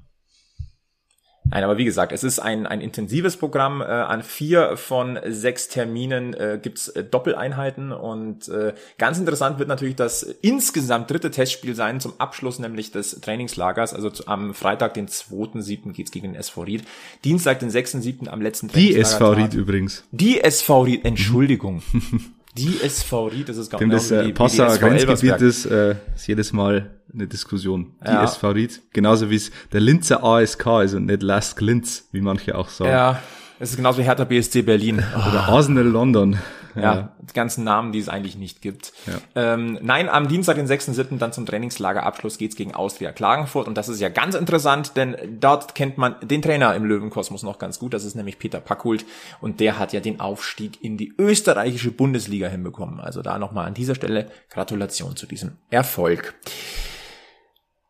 Nein, 1.49 1.63
aber 1.63 1.77
wie 1.77 1.85
gesagt, 1.85 2.11
es 2.11 2.23
ist 2.23 2.39
ein, 2.39 2.67
ein 2.67 2.81
intensives 2.81 3.37
Programm. 3.37 3.81
Äh, 3.81 3.85
an 3.85 4.23
vier 4.23 4.77
von 4.77 5.19
sechs 5.27 5.67
Terminen 5.67 6.33
äh, 6.33 6.59
gibt's 6.61 6.89
äh, 6.89 7.03
Doppeleinheiten 7.03 7.91
und 7.91 8.47
äh, 8.49 8.73
ganz 8.97 9.17
interessant 9.17 9.59
wird 9.59 9.69
natürlich 9.69 9.95
das 9.95 10.23
insgesamt 10.23 11.09
dritte 11.09 11.31
Testspiel 11.31 11.75
sein 11.75 11.99
zum 11.99 12.13
Abschluss 12.19 12.59
nämlich 12.59 12.91
des 12.91 13.21
Trainingslagers. 13.21 13.93
Also 13.93 14.09
zu, 14.09 14.27
am 14.27 14.53
Freitag, 14.53 14.93
den 14.93 15.07
2.7. 15.07 15.93
geht's 15.93 16.11
gegen 16.11 16.33
den 16.33 16.35
SV 16.35 16.61
Ried. 16.63 16.83
Dienstag, 17.23 17.59
den 17.59 17.69
6.7. 17.69 18.27
am 18.27 18.41
letzten 18.41 18.67
Die 18.69 18.95
SV 18.95 19.31
Ried 19.31 19.53
übrigens. 19.53 20.03
Die 20.11 20.41
SV 20.41 20.81
Ried, 20.81 21.05
Entschuldigung. 21.05 21.81
Die 22.57 22.81
SV 22.81 23.27
Ried, 23.27 23.49
das 23.49 23.57
ist 23.57 23.69
gar 23.69 23.79
Dem 23.79 23.89
das 23.89 24.09
äh, 24.11 24.31
Passauer 24.33 24.77
Grenzgebiet 24.77 25.41
ist, 25.41 25.65
äh, 25.65 25.95
ist 26.15 26.27
jedes 26.27 26.53
Mal 26.53 26.89
eine 27.13 27.27
Diskussion. 27.27 27.93
Die 28.05 28.11
Ja. 28.11 28.23
SV 28.23 28.49
Ried, 28.51 28.81
genauso 28.93 29.29
wie 29.29 29.35
es 29.35 29.51
der 29.71 29.81
Linzer 29.81 30.23
ASK 30.23 30.65
ist 30.83 30.93
und 30.93 31.05
nicht 31.05 31.23
Lask 31.23 31.59
Linz, 31.61 32.07
wie 32.11 32.21
manche 32.21 32.55
auch 32.57 32.69
sagen. 32.69 32.91
Ja, 32.91 33.21
es 33.59 33.71
ist 33.71 33.77
genauso 33.77 33.99
wie 33.99 34.03
Hertha 34.03 34.23
BSC 34.23 34.61
Berlin. 34.63 35.03
Oder 35.15 35.47
Arsenal 35.47 35.85
London. 35.85 36.37
Ja, 36.81 37.15
die 37.21 37.33
ganzen 37.33 37.63
Namen, 37.63 37.91
die 37.91 37.99
es 37.99 38.09
eigentlich 38.09 38.37
nicht 38.37 38.61
gibt. 38.61 38.93
Ähm, 39.35 39.79
nein, 39.81 40.09
am 40.09 40.27
Dienstag, 40.27 40.55
den 40.55 40.67
6.7. 40.67 41.17
dann 41.17 41.33
zum 41.33 41.45
Trainingslagerabschluss 41.45 42.37
geht's 42.37 42.55
gegen 42.55 42.73
Austria 42.73 43.11
Klagenfurt. 43.11 43.67
Und 43.67 43.77
das 43.77 43.89
ist 43.89 43.99
ja 43.99 44.09
ganz 44.09 44.35
interessant, 44.35 44.95
denn 44.95 45.15
dort 45.39 45.75
kennt 45.75 45.97
man 45.97 46.15
den 46.21 46.41
Trainer 46.41 46.75
im 46.75 46.85
Löwenkosmos 46.85 47.43
noch 47.43 47.59
ganz 47.59 47.79
gut. 47.79 47.93
Das 47.93 48.03
ist 48.03 48.15
nämlich 48.15 48.39
Peter 48.39 48.59
Packhult. 48.59 49.05
Und 49.41 49.59
der 49.59 49.79
hat 49.79 49.93
ja 49.93 49.99
den 49.99 50.19
Aufstieg 50.19 50.83
in 50.83 50.97
die 50.97 51.13
österreichische 51.17 51.91
Bundesliga 51.91 52.47
hinbekommen. 52.47 52.99
Also 52.99 53.21
da 53.21 53.39
nochmal 53.39 53.67
an 53.67 53.73
dieser 53.73 53.95
Stelle 53.95 54.29
Gratulation 54.49 55.15
zu 55.15 55.25
diesem 55.25 55.57
Erfolg. 55.69 56.35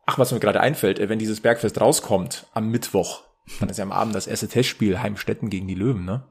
Ach, 0.05 0.17
was 0.17 0.31
mir 0.31 0.39
gerade 0.39 0.61
einfällt, 0.61 0.99
äh, 0.99 1.09
wenn 1.09 1.19
dieses 1.19 1.41
Bergfest 1.41 1.79
rauskommt 1.81 2.47
am 2.53 2.69
Mittwoch, 2.69 3.23
dann 3.59 3.69
ist 3.69 3.77
ja 3.77 3.83
am 3.83 3.91
Abend 3.91 4.15
das 4.15 4.25
erste 4.25 4.47
Testspiel 4.47 4.99
Heimstetten 4.99 5.49
gegen 5.49 5.67
die 5.67 5.75
Löwen, 5.75 6.05
ne? 6.05 6.23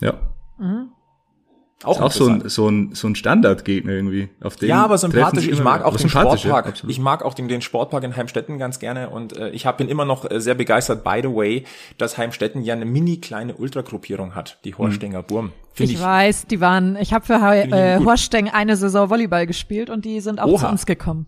Ja. 0.00 0.14
Auch, 1.82 1.96
Ist 1.98 2.02
auch 2.02 2.12
so 2.12 2.28
ein, 2.28 2.48
so 2.48 2.68
ein, 2.70 2.94
so 2.94 3.08
ein 3.08 3.14
Standardgegner 3.14 3.92
irgendwie. 3.92 4.30
Auf 4.42 4.56
den 4.56 4.70
Ja, 4.70 4.84
aber 4.84 4.96
sympathisch. 4.96 5.48
Ich 5.48 5.62
mag 5.62 5.84
auch 5.84 5.96
den 5.96 6.04
ja, 6.08 6.08
Sportpark. 6.08 6.66
absolut. 6.66 6.90
ich 6.90 6.98
mag 6.98 7.22
auch 7.22 7.34
den, 7.34 7.46
den 7.48 7.60
Sportpark 7.60 8.04
in 8.04 8.16
Heimstetten 8.16 8.56
ganz 8.58 8.78
gerne 8.78 9.10
und 9.10 9.36
äh, 9.36 9.50
ich 9.50 9.66
hab, 9.66 9.76
bin 9.78 9.88
immer 9.90 10.06
noch 10.06 10.30
äh, 10.30 10.40
sehr 10.40 10.54
begeistert, 10.54 11.04
by 11.04 11.20
the 11.22 11.28
way, 11.28 11.64
dass 11.98 12.16
Heimstetten 12.16 12.62
ja 12.62 12.72
eine 12.72 12.86
mini 12.86 13.18
kleine 13.18 13.54
Ultragruppierung 13.54 14.34
hat, 14.34 14.58
die 14.64 14.74
Horstinger 14.74 15.22
Burm. 15.22 15.52
Finde 15.74 15.92
Ich, 15.92 15.98
ich. 15.98 16.04
weiß, 16.04 16.46
die 16.46 16.60
waren, 16.62 16.96
ich 16.96 17.12
habe 17.12 17.26
für 17.26 17.38
He- 17.50 17.70
äh. 17.70 17.98
Horsteng 18.02 18.48
eine 18.48 18.76
Saison 18.76 19.10
Volleyball 19.10 19.46
gespielt 19.46 19.90
und 19.90 20.06
die 20.06 20.20
sind 20.20 20.40
auch 20.40 20.46
Oha. 20.46 20.58
zu 20.60 20.68
uns 20.68 20.86
gekommen. 20.86 21.26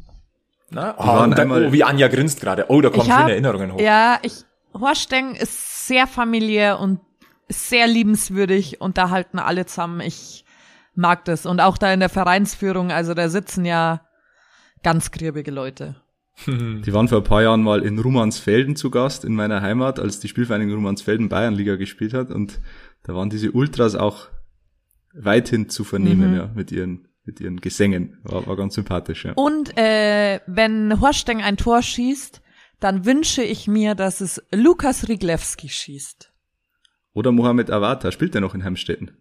Na, 0.70 0.94
oh, 0.98 1.26
dann, 1.34 1.50
oh, 1.50 1.70
wie 1.72 1.84
Anja 1.84 2.08
grinst 2.08 2.40
gerade. 2.40 2.66
Oh, 2.68 2.80
da 2.80 2.88
kommen 2.88 3.10
hab- 3.12 3.20
schöne 3.22 3.32
Erinnerungen 3.32 3.72
hoch. 3.74 3.80
Ja, 3.80 4.18
ich, 4.22 4.32
Horsteng 4.72 5.34
ist 5.34 5.86
sehr 5.86 6.06
familiär 6.06 6.80
und 6.80 7.00
sehr 7.48 7.86
liebenswürdig 7.86 8.80
und 8.80 8.98
da 8.98 9.10
halten 9.10 9.38
alle 9.38 9.66
zusammen. 9.66 10.00
Ich 10.00 10.44
mag 10.94 11.24
das. 11.24 11.46
Und 11.46 11.60
auch 11.60 11.78
da 11.78 11.92
in 11.92 12.00
der 12.00 12.08
Vereinsführung, 12.08 12.90
also 12.90 13.14
da 13.14 13.28
sitzen 13.28 13.64
ja 13.64 14.02
ganz 14.82 15.10
griebige 15.10 15.50
Leute. 15.50 15.96
Die 16.46 16.92
waren 16.92 17.08
vor 17.08 17.18
ein 17.18 17.24
paar 17.24 17.42
Jahren 17.42 17.62
mal 17.62 17.82
in 17.82 17.98
Rumansfelden 17.98 18.76
zu 18.76 18.90
Gast, 18.90 19.24
in 19.24 19.34
meiner 19.34 19.62
Heimat, 19.62 19.98
als 19.98 20.20
die 20.20 20.28
Spielvereinigung 20.28 20.74
Rumansfelden 20.74 21.28
Bayernliga 21.28 21.76
gespielt 21.76 22.12
hat. 22.12 22.30
Und 22.30 22.60
da 23.04 23.14
waren 23.14 23.30
diese 23.30 23.52
Ultras 23.52 23.94
auch 23.94 24.28
weithin 25.14 25.68
zu 25.70 25.82
vernehmen, 25.84 26.32
Mhm. 26.32 26.36
ja, 26.36 26.50
mit 26.54 26.72
ihren, 26.72 27.08
mit 27.24 27.40
ihren 27.40 27.60
Gesängen. 27.60 28.18
War, 28.22 28.46
war 28.46 28.56
ganz 28.56 28.74
sympathisch, 28.74 29.24
ja. 29.24 29.32
Und 29.32 29.76
äh, 29.78 30.40
wenn 30.46 31.00
Horsteng 31.00 31.42
ein 31.42 31.56
Tor 31.56 31.80
schießt, 31.80 32.42
dann 32.80 33.06
wünsche 33.06 33.42
ich 33.42 33.66
mir, 33.66 33.94
dass 33.94 34.20
es 34.20 34.42
Lukas 34.52 35.08
Riglewski 35.08 35.70
schießt. 35.70 36.32
Oder 37.16 37.32
Mohamed 37.32 37.70
Awata, 37.70 38.12
spielt 38.12 38.34
er 38.34 38.42
noch 38.42 38.54
in 38.54 38.62
Heimstetten? 38.62 39.16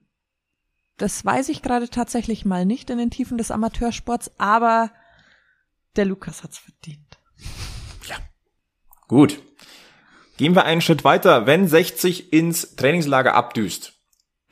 Das 0.97 1.23
weiß 1.23 1.47
ich 1.47 1.61
gerade 1.61 1.89
tatsächlich 1.89 2.43
mal 2.43 2.65
nicht 2.65 2.89
in 2.89 2.97
den 2.97 3.09
Tiefen 3.09 3.37
des 3.37 3.51
Amateursports, 3.51 4.37
aber 4.37 4.91
der 5.95 6.03
Lukas 6.03 6.43
hat's 6.43 6.57
verdient. 6.57 7.17
Gut. 9.07 9.39
Gehen 10.35 10.55
wir 10.55 10.65
einen 10.65 10.81
Schritt 10.81 11.05
weiter. 11.05 11.45
Wenn 11.45 11.69
60 11.69 12.33
ins 12.33 12.75
Trainingslager 12.75 13.33
abdüst, 13.33 13.93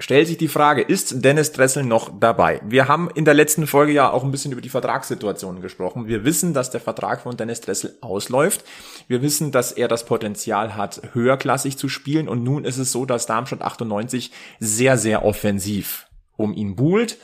stellt 0.03 0.27
sich 0.27 0.37
die 0.37 0.49
Frage, 0.49 0.81
ist 0.81 1.23
Dennis 1.23 1.53
Dressel 1.53 1.83
noch 1.83 2.11
dabei? 2.19 2.59
Wir 2.65 2.89
haben 2.89 3.09
in 3.15 3.23
der 3.23 3.33
letzten 3.33 3.67
Folge 3.67 3.93
ja 3.93 4.11
auch 4.11 4.25
ein 4.25 4.31
bisschen 4.31 4.51
über 4.51 4.59
die 4.59 4.67
Vertragssituation 4.67 5.61
gesprochen. 5.61 6.07
Wir 6.07 6.25
wissen, 6.25 6.53
dass 6.53 6.71
der 6.71 6.81
Vertrag 6.81 7.21
von 7.21 7.37
Dennis 7.37 7.61
Dressel 7.61 7.97
ausläuft. 8.01 8.65
Wir 9.07 9.21
wissen, 9.21 9.53
dass 9.53 9.71
er 9.71 9.87
das 9.87 10.05
Potenzial 10.05 10.75
hat, 10.75 11.01
höherklassig 11.13 11.77
zu 11.77 11.87
spielen. 11.87 12.27
Und 12.27 12.43
nun 12.43 12.65
ist 12.65 12.77
es 12.77 12.91
so, 12.91 13.05
dass 13.05 13.27
Darmstadt 13.27 13.61
98 13.61 14.31
sehr, 14.59 14.97
sehr 14.97 15.23
offensiv 15.23 16.07
um 16.35 16.53
ihn 16.53 16.75
buhlt. 16.75 17.17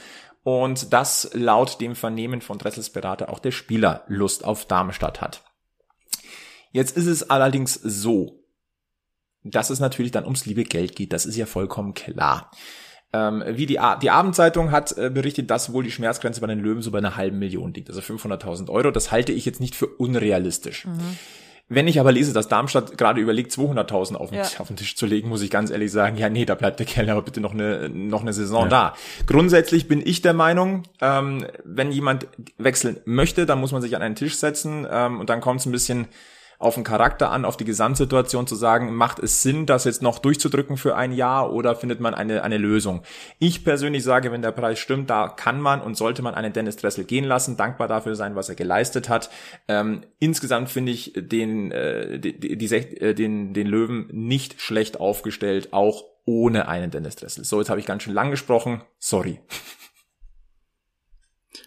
Und 0.44 0.94
das 0.94 1.30
laut 1.34 1.82
dem 1.82 1.98
Vernehmen 1.98 2.40
von 2.40 2.60
Dressels 2.60 2.92
Berater 2.92 3.30
auch 3.30 3.40
der 3.40 3.52
Spieler 3.52 4.06
Lust 4.08 4.46
auf 4.46 4.66
Darmstadt 4.66 5.20
hat. 5.20 5.44
Jetzt 6.72 6.96
ist 6.96 7.08
es 7.08 7.30
allerdings 7.30 7.74
so, 7.74 8.39
dass 9.44 9.70
es 9.70 9.80
natürlich 9.80 10.12
dann 10.12 10.26
ums 10.26 10.46
liebe 10.46 10.64
Geld 10.64 10.96
geht. 10.96 11.14
Das 11.14 11.26
ist 11.26 11.36
ja 11.36 11.46
vollkommen 11.46 11.94
klar. 11.94 12.52
Ähm, 13.12 13.44
wie 13.48 13.66
die, 13.66 13.80
A 13.80 13.96
die 13.96 14.12
Abendzeitung 14.12 14.72
hat 14.72 14.96
äh, 14.98 15.10
berichtet, 15.10 15.50
dass 15.50 15.74
wohl 15.74 15.84
die 15.84 15.92
Schmerzgrenze 15.92 16.42
bei 16.42 16.48
den 16.48 16.60
Löwen 16.60 16.82
so 16.84 16.92
bei 16.92 17.00
einer 17.00 17.16
halben 17.16 17.40
Million 17.40 17.74
liegt, 17.74 17.90
also 17.90 18.02
500.000 18.02 18.70
Euro. 18.70 18.92
Das 18.92 19.12
halte 19.12 19.32
ich 19.32 19.46
jetzt 19.46 19.60
nicht 19.60 19.74
für 19.76 19.88
unrealistisch. 19.88 20.86
Wenn 21.72 21.88
ich 21.88 22.00
aber 22.00 22.12
lese, 22.12 22.34
dass 22.34 22.48
Darmstadt 22.48 22.98
gerade 22.98 23.22
überlegt, 23.22 23.52
200.000 23.52 24.16
auf, 24.16 24.30
den- 24.30 24.40
Ja. 24.40 24.46
auf 24.60 24.68
den 24.68 24.76
Tisch 24.78 24.96
zu 24.96 25.06
legen, 25.06 25.30
muss 25.30 25.42
ich 25.44 25.52
ganz 25.52 25.70
ehrlich 25.72 25.92
sagen, 25.92 26.18
ja, 26.18 26.28
nee, 26.30 26.46
da 26.46 26.56
bleibt 26.56 26.80
der 26.80 26.86
Kerl 26.88 27.10
aber 27.12 27.22
bitte 27.22 27.42
noch 27.42 27.54
eine, 27.54 27.90
noch 27.90 28.22
eine 28.22 28.34
Saison 28.34 28.70
da. 28.70 28.94
Grundsätzlich 29.28 29.88
bin 29.88 30.02
ich 30.06 30.22
der 30.24 30.34
Meinung, 30.34 30.84
ähm, 31.02 31.46
wenn 31.64 31.92
jemand 31.92 32.28
wechseln 32.58 32.98
möchte, 33.06 33.46
dann 33.46 33.60
muss 33.60 33.72
man 33.72 33.82
sich 33.84 33.96
an 33.96 34.02
einen 34.02 34.16
Tisch 34.16 34.36
setzen 34.38 34.88
ähm, 34.90 35.20
und 35.20 35.30
dann 35.30 35.42
kommt 35.42 35.60
es 35.62 35.66
ein 35.68 35.72
bisschen 35.72 36.08
auf 36.60 36.76
den 36.76 36.84
Charakter 36.84 37.32
an, 37.32 37.46
auf 37.46 37.56
die 37.56 37.64
Gesamtsituation 37.64 38.46
zu 38.46 38.56
sagen, 38.56 38.94
macht 38.94 39.20
es 39.20 39.42
Sinn, 39.42 39.66
das 39.66 39.86
jetzt 39.86 40.02
noch 40.02 40.20
durchzudrücken 40.20 40.76
für 40.76 40.96
ein 40.98 41.14
Jahr 41.14 41.54
oder 41.54 41.74
findet 41.74 42.02
man 42.02 42.14
eine, 42.14 42.44
eine 42.44 42.58
Lösung? 42.58 43.02
Ich 43.40 43.64
persönlich 43.64 44.04
sage, 44.04 44.34
wenn 44.34 44.42
der 44.42 44.52
Preis 44.52 44.78
stimmt, 44.78 45.10
da 45.10 45.30
kann 45.30 45.62
man 45.62 45.80
und 45.80 45.96
sollte 45.96 46.22
man 46.22 46.36
einen 46.36 46.52
Dennis 46.52 46.76
Dressel 46.76 47.06
gehen 47.06 47.24
lassen, 47.24 47.56
dankbar 47.56 47.88
dafür 47.88 48.16
sein, 48.16 48.36
was 48.36 48.50
er 48.50 48.56
geleistet 48.56 49.08
hat. 49.08 49.30
Ähm, 49.70 50.02
insgesamt 50.20 50.70
finde 50.70 50.92
ich 50.92 51.14
den, 51.16 51.72
äh, 51.72 52.20
die, 52.20 52.38
die, 52.38 52.58
die, 52.58 52.76
äh, 52.76 53.14
den, 53.14 53.54
den 53.54 53.68
Löwen 53.68 54.10
nicht 54.12 54.62
schlecht 54.62 55.00
aufgestellt, 55.00 55.70
auch 55.72 56.04
ohne 56.26 56.68
einen 56.68 56.92
Dennis 56.92 57.16
Dressel. 57.16 57.46
So, 57.46 57.60
jetzt 57.60 57.70
habe 57.70 57.80
ich 57.80 57.86
ganz 57.86 58.04
schön 58.04 58.14
lang 58.14 58.32
gesprochen. 58.32 58.82
Sorry. 59.00 59.40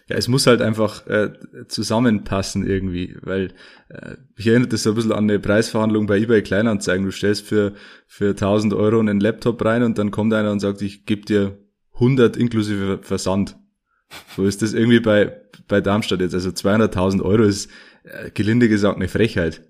Ja, 0.07 0.15
es 0.15 0.27
muss 0.27 0.47
halt 0.47 0.61
einfach 0.61 1.07
äh, 1.07 1.33
zusammenpassen 1.67 2.65
irgendwie, 2.65 3.15
weil 3.21 3.53
äh, 3.89 4.15
ich 4.35 4.47
erinnere 4.47 4.69
das 4.69 4.83
so 4.83 4.91
ein 4.91 4.95
bisschen 4.95 5.11
an 5.11 5.29
eine 5.29 5.39
Preisverhandlung 5.39 6.07
bei 6.07 6.17
eBay 6.17 6.41
Kleinanzeigen. 6.41 7.05
Du 7.05 7.11
stellst 7.11 7.45
für 7.45 7.73
für 8.07 8.29
1000 8.29 8.73
Euro 8.73 8.99
einen 8.99 9.19
Laptop 9.19 9.63
rein 9.63 9.83
und 9.83 9.97
dann 9.97 10.11
kommt 10.11 10.33
einer 10.33 10.51
und 10.51 10.59
sagt, 10.59 10.81
ich 10.81 11.05
gebe 11.05 11.25
dir 11.25 11.57
100 11.95 12.37
inklusive 12.37 12.99
Versand. 13.01 13.57
So 14.35 14.45
ist 14.45 14.61
das 14.61 14.73
irgendwie 14.73 14.99
bei 14.99 15.41
bei 15.67 15.81
Darmstadt 15.81 16.21
jetzt. 16.21 16.33
Also 16.33 16.49
200.000 16.49 17.21
Euro 17.21 17.43
ist 17.43 17.69
äh, 18.03 18.29
gelinde 18.31 18.69
gesagt 18.69 18.97
eine 18.97 19.07
Frechheit. 19.07 19.61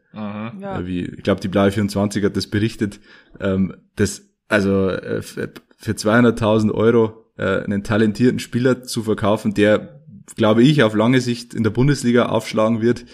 Ja. 0.59 0.79
Äh, 0.79 0.85
Wie, 0.85 1.05
ich 1.05 1.23
glaube, 1.23 1.41
die 1.41 1.47
Blaue 1.47 1.71
24 1.71 2.23
hat 2.23 2.37
das 2.37 2.47
berichtet. 2.47 2.99
Ähm, 3.39 3.75
das, 3.95 4.23
also 4.47 4.89
äh, 4.89 5.21
für 5.21 5.51
für 5.83 5.91
200.000 5.91 6.71
Euro 6.71 7.25
äh, 7.37 7.61
einen 7.63 7.83
talentierten 7.83 8.39
Spieler 8.39 8.83
zu 8.83 9.03
verkaufen, 9.03 9.53
der, 9.53 10.01
glaube 10.35 10.63
ich, 10.63 10.83
auf 10.83 10.95
lange 10.95 11.21
Sicht 11.21 11.53
in 11.53 11.63
der 11.63 11.71
Bundesliga 11.71 12.27
aufschlagen 12.27 12.81
wird. 12.81 13.05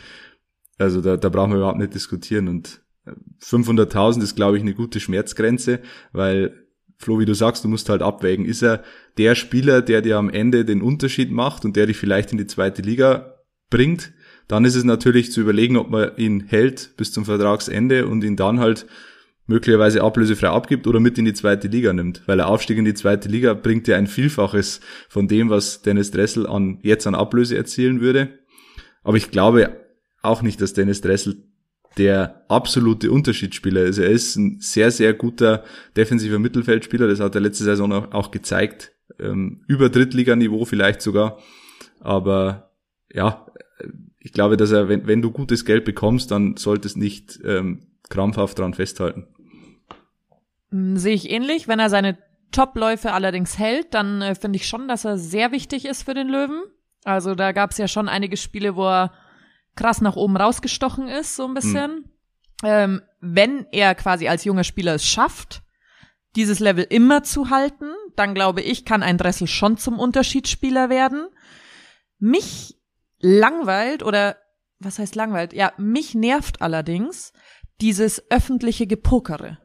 Also 0.78 1.02
da, 1.02 1.18
da 1.18 1.30
brauchen 1.30 1.52
wir 1.52 1.58
überhaupt 1.58 1.80
nicht 1.80 1.94
diskutieren. 1.94 2.48
Und 2.48 2.82
äh, 3.06 3.12
500.000 3.44 4.24
ist, 4.24 4.36
glaube 4.36 4.58
ich, 4.58 4.64
eine 4.64 4.74
gute 4.74 5.00
Schmerzgrenze, 5.00 5.80
weil 6.12 6.66
Flo, 6.98 7.18
wie 7.18 7.26
du 7.26 7.34
sagst, 7.34 7.64
du 7.64 7.70
musst 7.70 7.88
halt 7.88 8.02
abwägen. 8.02 8.46
Ist 8.46 8.62
er 8.62 8.84
der 9.18 9.36
Spieler, 9.36 9.82
der 9.82 10.02
dir 10.02 10.18
am 10.18 10.30
Ende 10.30 10.66
den 10.66 10.82
Unterschied 10.82 11.32
macht 11.32 11.64
und 11.64 11.78
der 11.78 11.86
dich 11.86 11.98
vielleicht 11.98 12.34
in 12.34 12.38
die 12.38 12.48
zweite 12.48 12.82
Liga 12.82 13.36
bringt? 13.70 14.12
Dann 14.50 14.66
ist 14.66 14.76
es 14.76 14.84
natürlich 14.84 15.32
zu 15.32 15.40
überlegen, 15.40 15.78
ob 15.78 15.90
man 15.90 16.18
ihn 16.18 16.42
hält 16.42 16.98
bis 16.98 17.14
zum 17.14 17.24
Vertragsende 17.24 18.06
und 18.08 18.24
ihn 18.24 18.36
dann 18.36 18.60
halt 18.60 18.86
möglicherweise 19.50 20.04
ablösefrei 20.04 20.50
abgibt 20.50 20.86
oder 20.86 21.00
mit 21.00 21.18
in 21.18 21.26
die 21.26 21.34
zweite 21.34 21.68
Liga 21.68 21.92
nimmt. 21.92 22.22
Weil 22.28 22.38
der 22.38 22.48
Aufstieg 22.48 22.78
in 22.78 22.86
die 22.86 22.94
zweite 22.94 23.28
Liga 23.28 23.56
bringt 23.56 23.88
ja 23.88 23.98
ein 23.98 24.08
Vielfaches 24.08 24.80
von 25.10 25.28
dem, 25.28 25.50
was 25.50 25.82
Dennis 25.82 26.12
Dressel 26.12 26.46
an, 26.46 26.80
jetzt 26.84 27.08
an 27.08 27.16
Ablöse 27.16 27.58
erzielen 27.58 28.00
würde. 28.00 28.30
Aber 29.04 29.18
ich 29.18 29.32
glaube 29.32 29.76
auch 30.22 30.44
nicht, 30.44 30.62
dass 30.62 30.74
Dennis 30.74 31.02
Dressel 31.02 31.44
der 31.98 32.46
absolute 32.48 33.12
Unterschiedsspieler 33.12 33.84
ist. 33.84 33.98
Er 33.98 34.10
ist 34.10 34.36
ein 34.36 34.60
sehr, 34.60 34.92
sehr 34.92 35.14
guter 35.14 35.64
defensiver 35.98 36.38
Mittelfeldspieler. 36.38 37.08
Das 37.08 37.20
hat 37.20 37.34
er 37.34 37.42
letzte 37.42 37.64
Saison 37.64 37.92
auch, 37.92 38.12
auch 38.12 38.30
gezeigt. 38.30 38.92
Ähm, 39.20 39.64
über 39.68 39.90
Drittliganiveau 39.90 40.66
vielleicht 40.66 41.02
sogar. 41.02 41.40
Aber 42.00 42.72
ja, 43.12 43.48
ich 44.20 44.32
glaube, 44.32 44.58
dass 44.58 44.72
er, 44.72 44.90
wenn, 44.90 45.08
wenn 45.08 45.24
du 45.24 45.32
gutes 45.32 45.66
Geld 45.66 45.86
bekommst, 45.86 46.30
dann 46.30 46.56
solltest 46.56 46.98
nicht 46.98 47.40
ähm, 47.44 47.88
krampfhaft 48.10 48.60
dran 48.60 48.76
festhalten. 48.76 49.28
Hm, 50.72 50.98
Sehe 50.98 51.16
ich 51.16 51.30
ähnlich. 51.30 51.68
Wenn 51.68 51.80
er 51.80 51.90
seine 51.90 52.18
Topläufe 52.52 53.14
allerdings 53.14 53.60
hält, 53.60 53.94
dann 53.94 54.22
äh, 54.22 54.36
finde 54.36 54.58
ich 54.58 54.68
schon, 54.68 54.88
dass 54.88 55.06
er 55.06 55.18
sehr 55.18 55.52
wichtig 55.52 55.86
ist 55.86 56.04
für 56.04 56.14
den 56.14 56.28
Löwen. 56.28 56.64
Also 57.04 57.36
da 57.36 57.52
gab 57.52 57.72
es 57.72 57.78
ja 57.78 57.88
schon 57.88 58.10
einige 58.10 58.38
Spiele, 58.38 58.76
wo 58.76 58.88
er 58.88 59.14
krass 59.76 60.02
nach 60.02 60.16
oben 60.16 60.36
rausgestochen 60.36 61.08
ist, 61.08 61.36
so 61.36 61.46
ein 61.46 61.54
bisschen. 61.54 62.06
Ähm, 62.64 63.02
wenn 63.22 63.66
er 63.72 63.96
quasi 63.96 64.28
als 64.28 64.44
junger 64.44 64.66
Spieler 64.66 64.96
es 64.96 65.06
schafft, 65.06 65.62
dieses 66.36 66.60
Level 66.60 66.86
immer 66.90 67.24
zu 67.24 67.50
halten, 67.50 67.92
dann 68.16 68.34
glaube 68.34 68.62
ich, 68.62 68.86
kann 68.86 69.04
ein 69.04 69.18
Dressel 69.18 69.48
schon 69.48 69.78
zum 69.78 69.98
Unterschiedsspieler 69.98 70.90
werden. 70.90 71.28
Mich 72.20 72.78
langweilt 73.20 74.04
oder 74.04 74.38
was 74.80 75.00
heißt 75.00 75.16
langweilt? 75.16 75.54
Ja, 75.54 75.74
mich 75.78 76.16
nervt 76.16 76.62
allerdings 76.62 77.34
dieses 77.82 78.30
öffentliche 78.30 78.88
Gepokere. 78.88 79.58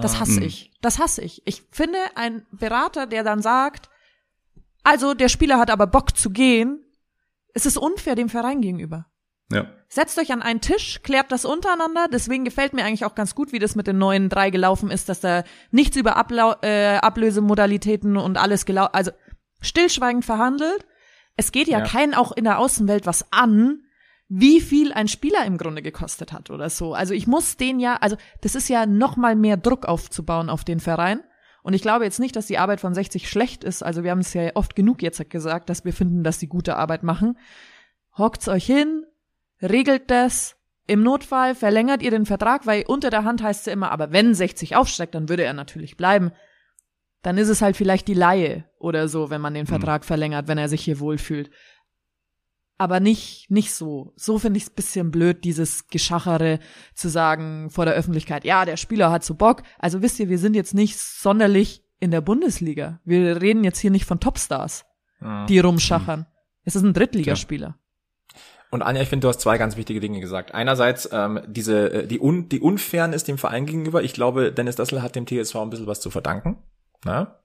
Das 0.00 0.20
hasse 0.20 0.42
ich. 0.42 0.72
Das 0.80 0.98
hasse 0.98 1.22
ich. 1.22 1.42
Ich 1.46 1.62
finde, 1.70 1.98
ein 2.14 2.46
Berater, 2.52 3.06
der 3.06 3.22
dann 3.22 3.42
sagt, 3.42 3.88
also 4.82 5.14
der 5.14 5.28
Spieler 5.28 5.58
hat 5.58 5.70
aber 5.70 5.86
Bock 5.86 6.16
zu 6.16 6.30
gehen, 6.30 6.84
es 7.54 7.66
ist 7.66 7.76
unfair 7.76 8.14
dem 8.14 8.28
Verein 8.28 8.60
gegenüber. 8.60 9.06
Ja. 9.52 9.66
Setzt 9.88 10.18
euch 10.18 10.32
an 10.32 10.42
einen 10.42 10.60
Tisch, 10.60 11.02
klärt 11.02 11.30
das 11.30 11.44
untereinander. 11.44 12.08
Deswegen 12.10 12.44
gefällt 12.44 12.72
mir 12.72 12.84
eigentlich 12.84 13.04
auch 13.04 13.14
ganz 13.14 13.34
gut, 13.34 13.52
wie 13.52 13.58
das 13.58 13.76
mit 13.76 13.86
den 13.86 13.98
neuen 13.98 14.28
drei 14.28 14.50
gelaufen 14.50 14.90
ist, 14.90 15.08
dass 15.08 15.20
da 15.20 15.44
nichts 15.70 15.96
über 15.96 16.16
Ablau 16.16 16.54
äh, 16.62 16.96
Ablösemodalitäten 16.96 18.16
und 18.16 18.36
alles 18.36 18.64
gelaufen, 18.66 18.94
also 18.94 19.12
stillschweigend 19.60 20.24
verhandelt. 20.24 20.84
Es 21.36 21.52
geht 21.52 21.68
ja, 21.68 21.80
Ja. 21.80 21.84
keinen 21.84 22.14
auch 22.14 22.32
in 22.32 22.44
der 22.44 22.58
Außenwelt 22.58 23.06
was 23.06 23.30
an, 23.32 23.82
wie 24.28 24.60
viel 24.60 24.92
ein 24.92 25.08
Spieler 25.08 25.44
im 25.44 25.58
Grunde 25.58 25.82
gekostet 25.82 26.32
hat 26.32 26.50
oder 26.50 26.70
so. 26.70 26.94
Also 26.94 27.14
ich 27.14 27.26
muss 27.26 27.56
den 27.56 27.78
ja, 27.78 27.96
also 27.96 28.16
das 28.40 28.54
ist 28.54 28.68
ja 28.68 28.86
noch 28.86 29.16
mal 29.16 29.36
mehr 29.36 29.56
Druck 29.56 29.86
aufzubauen 29.86 30.48
auf 30.48 30.64
den 30.64 30.80
Verein. 30.80 31.20
Und 31.62 31.72
ich 31.72 31.82
glaube 31.82 32.04
jetzt 32.04 32.20
nicht, 32.20 32.36
dass 32.36 32.46
die 32.46 32.58
Arbeit 32.58 32.80
von 32.80 32.94
60 32.94 33.28
schlecht 33.28 33.64
ist. 33.64 33.82
Also 33.82 34.04
wir 34.04 34.10
haben 34.10 34.20
es 34.20 34.34
ja 34.34 34.50
oft 34.54 34.76
genug 34.76 35.02
jetzt 35.02 35.30
gesagt, 35.30 35.70
dass 35.70 35.84
wir 35.84 35.92
finden, 35.92 36.22
dass 36.22 36.38
sie 36.38 36.46
gute 36.46 36.76
Arbeit 36.76 37.02
machen. 37.02 37.38
Hockt's 38.18 38.48
euch 38.48 38.66
hin, 38.66 39.04
regelt 39.62 40.10
das. 40.10 40.56
Im 40.86 41.02
Notfall 41.02 41.54
verlängert 41.54 42.02
ihr 42.02 42.10
den 42.10 42.26
Vertrag, 42.26 42.66
weil 42.66 42.84
unter 42.86 43.08
der 43.08 43.24
Hand 43.24 43.42
heißt 43.42 43.60
es 43.60 43.66
ja 43.66 43.72
immer, 43.72 43.90
aber 43.90 44.12
wenn 44.12 44.34
60 44.34 44.76
aufsteigt, 44.76 45.14
dann 45.14 45.30
würde 45.30 45.44
er 45.44 45.54
natürlich 45.54 45.96
bleiben. 45.96 46.32
Dann 47.22 47.38
ist 47.38 47.48
es 47.48 47.62
halt 47.62 47.76
vielleicht 47.76 48.06
die 48.06 48.14
Laie 48.14 48.66
oder 48.78 49.08
so, 49.08 49.30
wenn 49.30 49.40
man 49.40 49.54
den 49.54 49.66
Vertrag 49.66 50.04
verlängert, 50.04 50.46
wenn 50.46 50.58
er 50.58 50.68
sich 50.68 50.82
hier 50.82 51.00
wohlfühlt. 51.00 51.50
Aber 52.84 53.00
nicht, 53.00 53.50
nicht 53.50 53.72
so. 53.72 54.12
So 54.14 54.38
finde 54.38 54.58
ich 54.58 54.64
es 54.64 54.70
bisschen 54.70 55.10
blöd, 55.10 55.42
dieses 55.44 55.88
Geschachere 55.88 56.58
zu 56.94 57.08
sagen 57.08 57.70
vor 57.70 57.86
der 57.86 57.94
Öffentlichkeit, 57.94 58.44
ja, 58.44 58.66
der 58.66 58.76
Spieler 58.76 59.10
hat 59.10 59.24
so 59.24 59.36
Bock. 59.36 59.62
Also 59.78 60.02
wisst 60.02 60.20
ihr, 60.20 60.28
wir 60.28 60.36
sind 60.36 60.54
jetzt 60.54 60.74
nicht 60.74 60.98
sonderlich 60.98 61.82
in 61.98 62.10
der 62.10 62.20
Bundesliga. 62.20 63.00
Wir 63.06 63.40
reden 63.40 63.64
jetzt 63.64 63.78
hier 63.78 63.90
nicht 63.90 64.04
von 64.04 64.20
Topstars, 64.20 64.84
die 65.48 65.60
rumschachern. 65.60 66.26
Es 66.64 66.76
ist 66.76 66.82
ein 66.82 66.92
Drittligaspieler. 66.92 67.78
Und 68.70 68.82
Anja, 68.82 69.00
ich 69.00 69.08
finde, 69.08 69.24
du 69.24 69.28
hast 69.30 69.40
zwei 69.40 69.56
ganz 69.56 69.78
wichtige 69.78 70.00
Dinge 70.00 70.20
gesagt. 70.20 70.52
Einerseits 70.52 71.08
ähm, 71.10 71.40
diese 71.46 72.02
äh, 72.02 72.06
die 72.06 72.20
un 72.20 72.50
die 72.50 72.60
Unfairness 72.60 73.24
dem 73.24 73.38
Verein 73.38 73.64
gegenüber. 73.64 74.02
Ich 74.02 74.12
glaube, 74.12 74.52
Dennis 74.52 74.76
Dessel 74.76 75.00
hat 75.00 75.16
dem 75.16 75.26
TSV 75.26 75.56
ein 75.56 75.70
bisschen 75.70 75.86
was 75.86 76.02
zu 76.02 76.10
verdanken. 76.10 76.58
Na? 77.02 77.40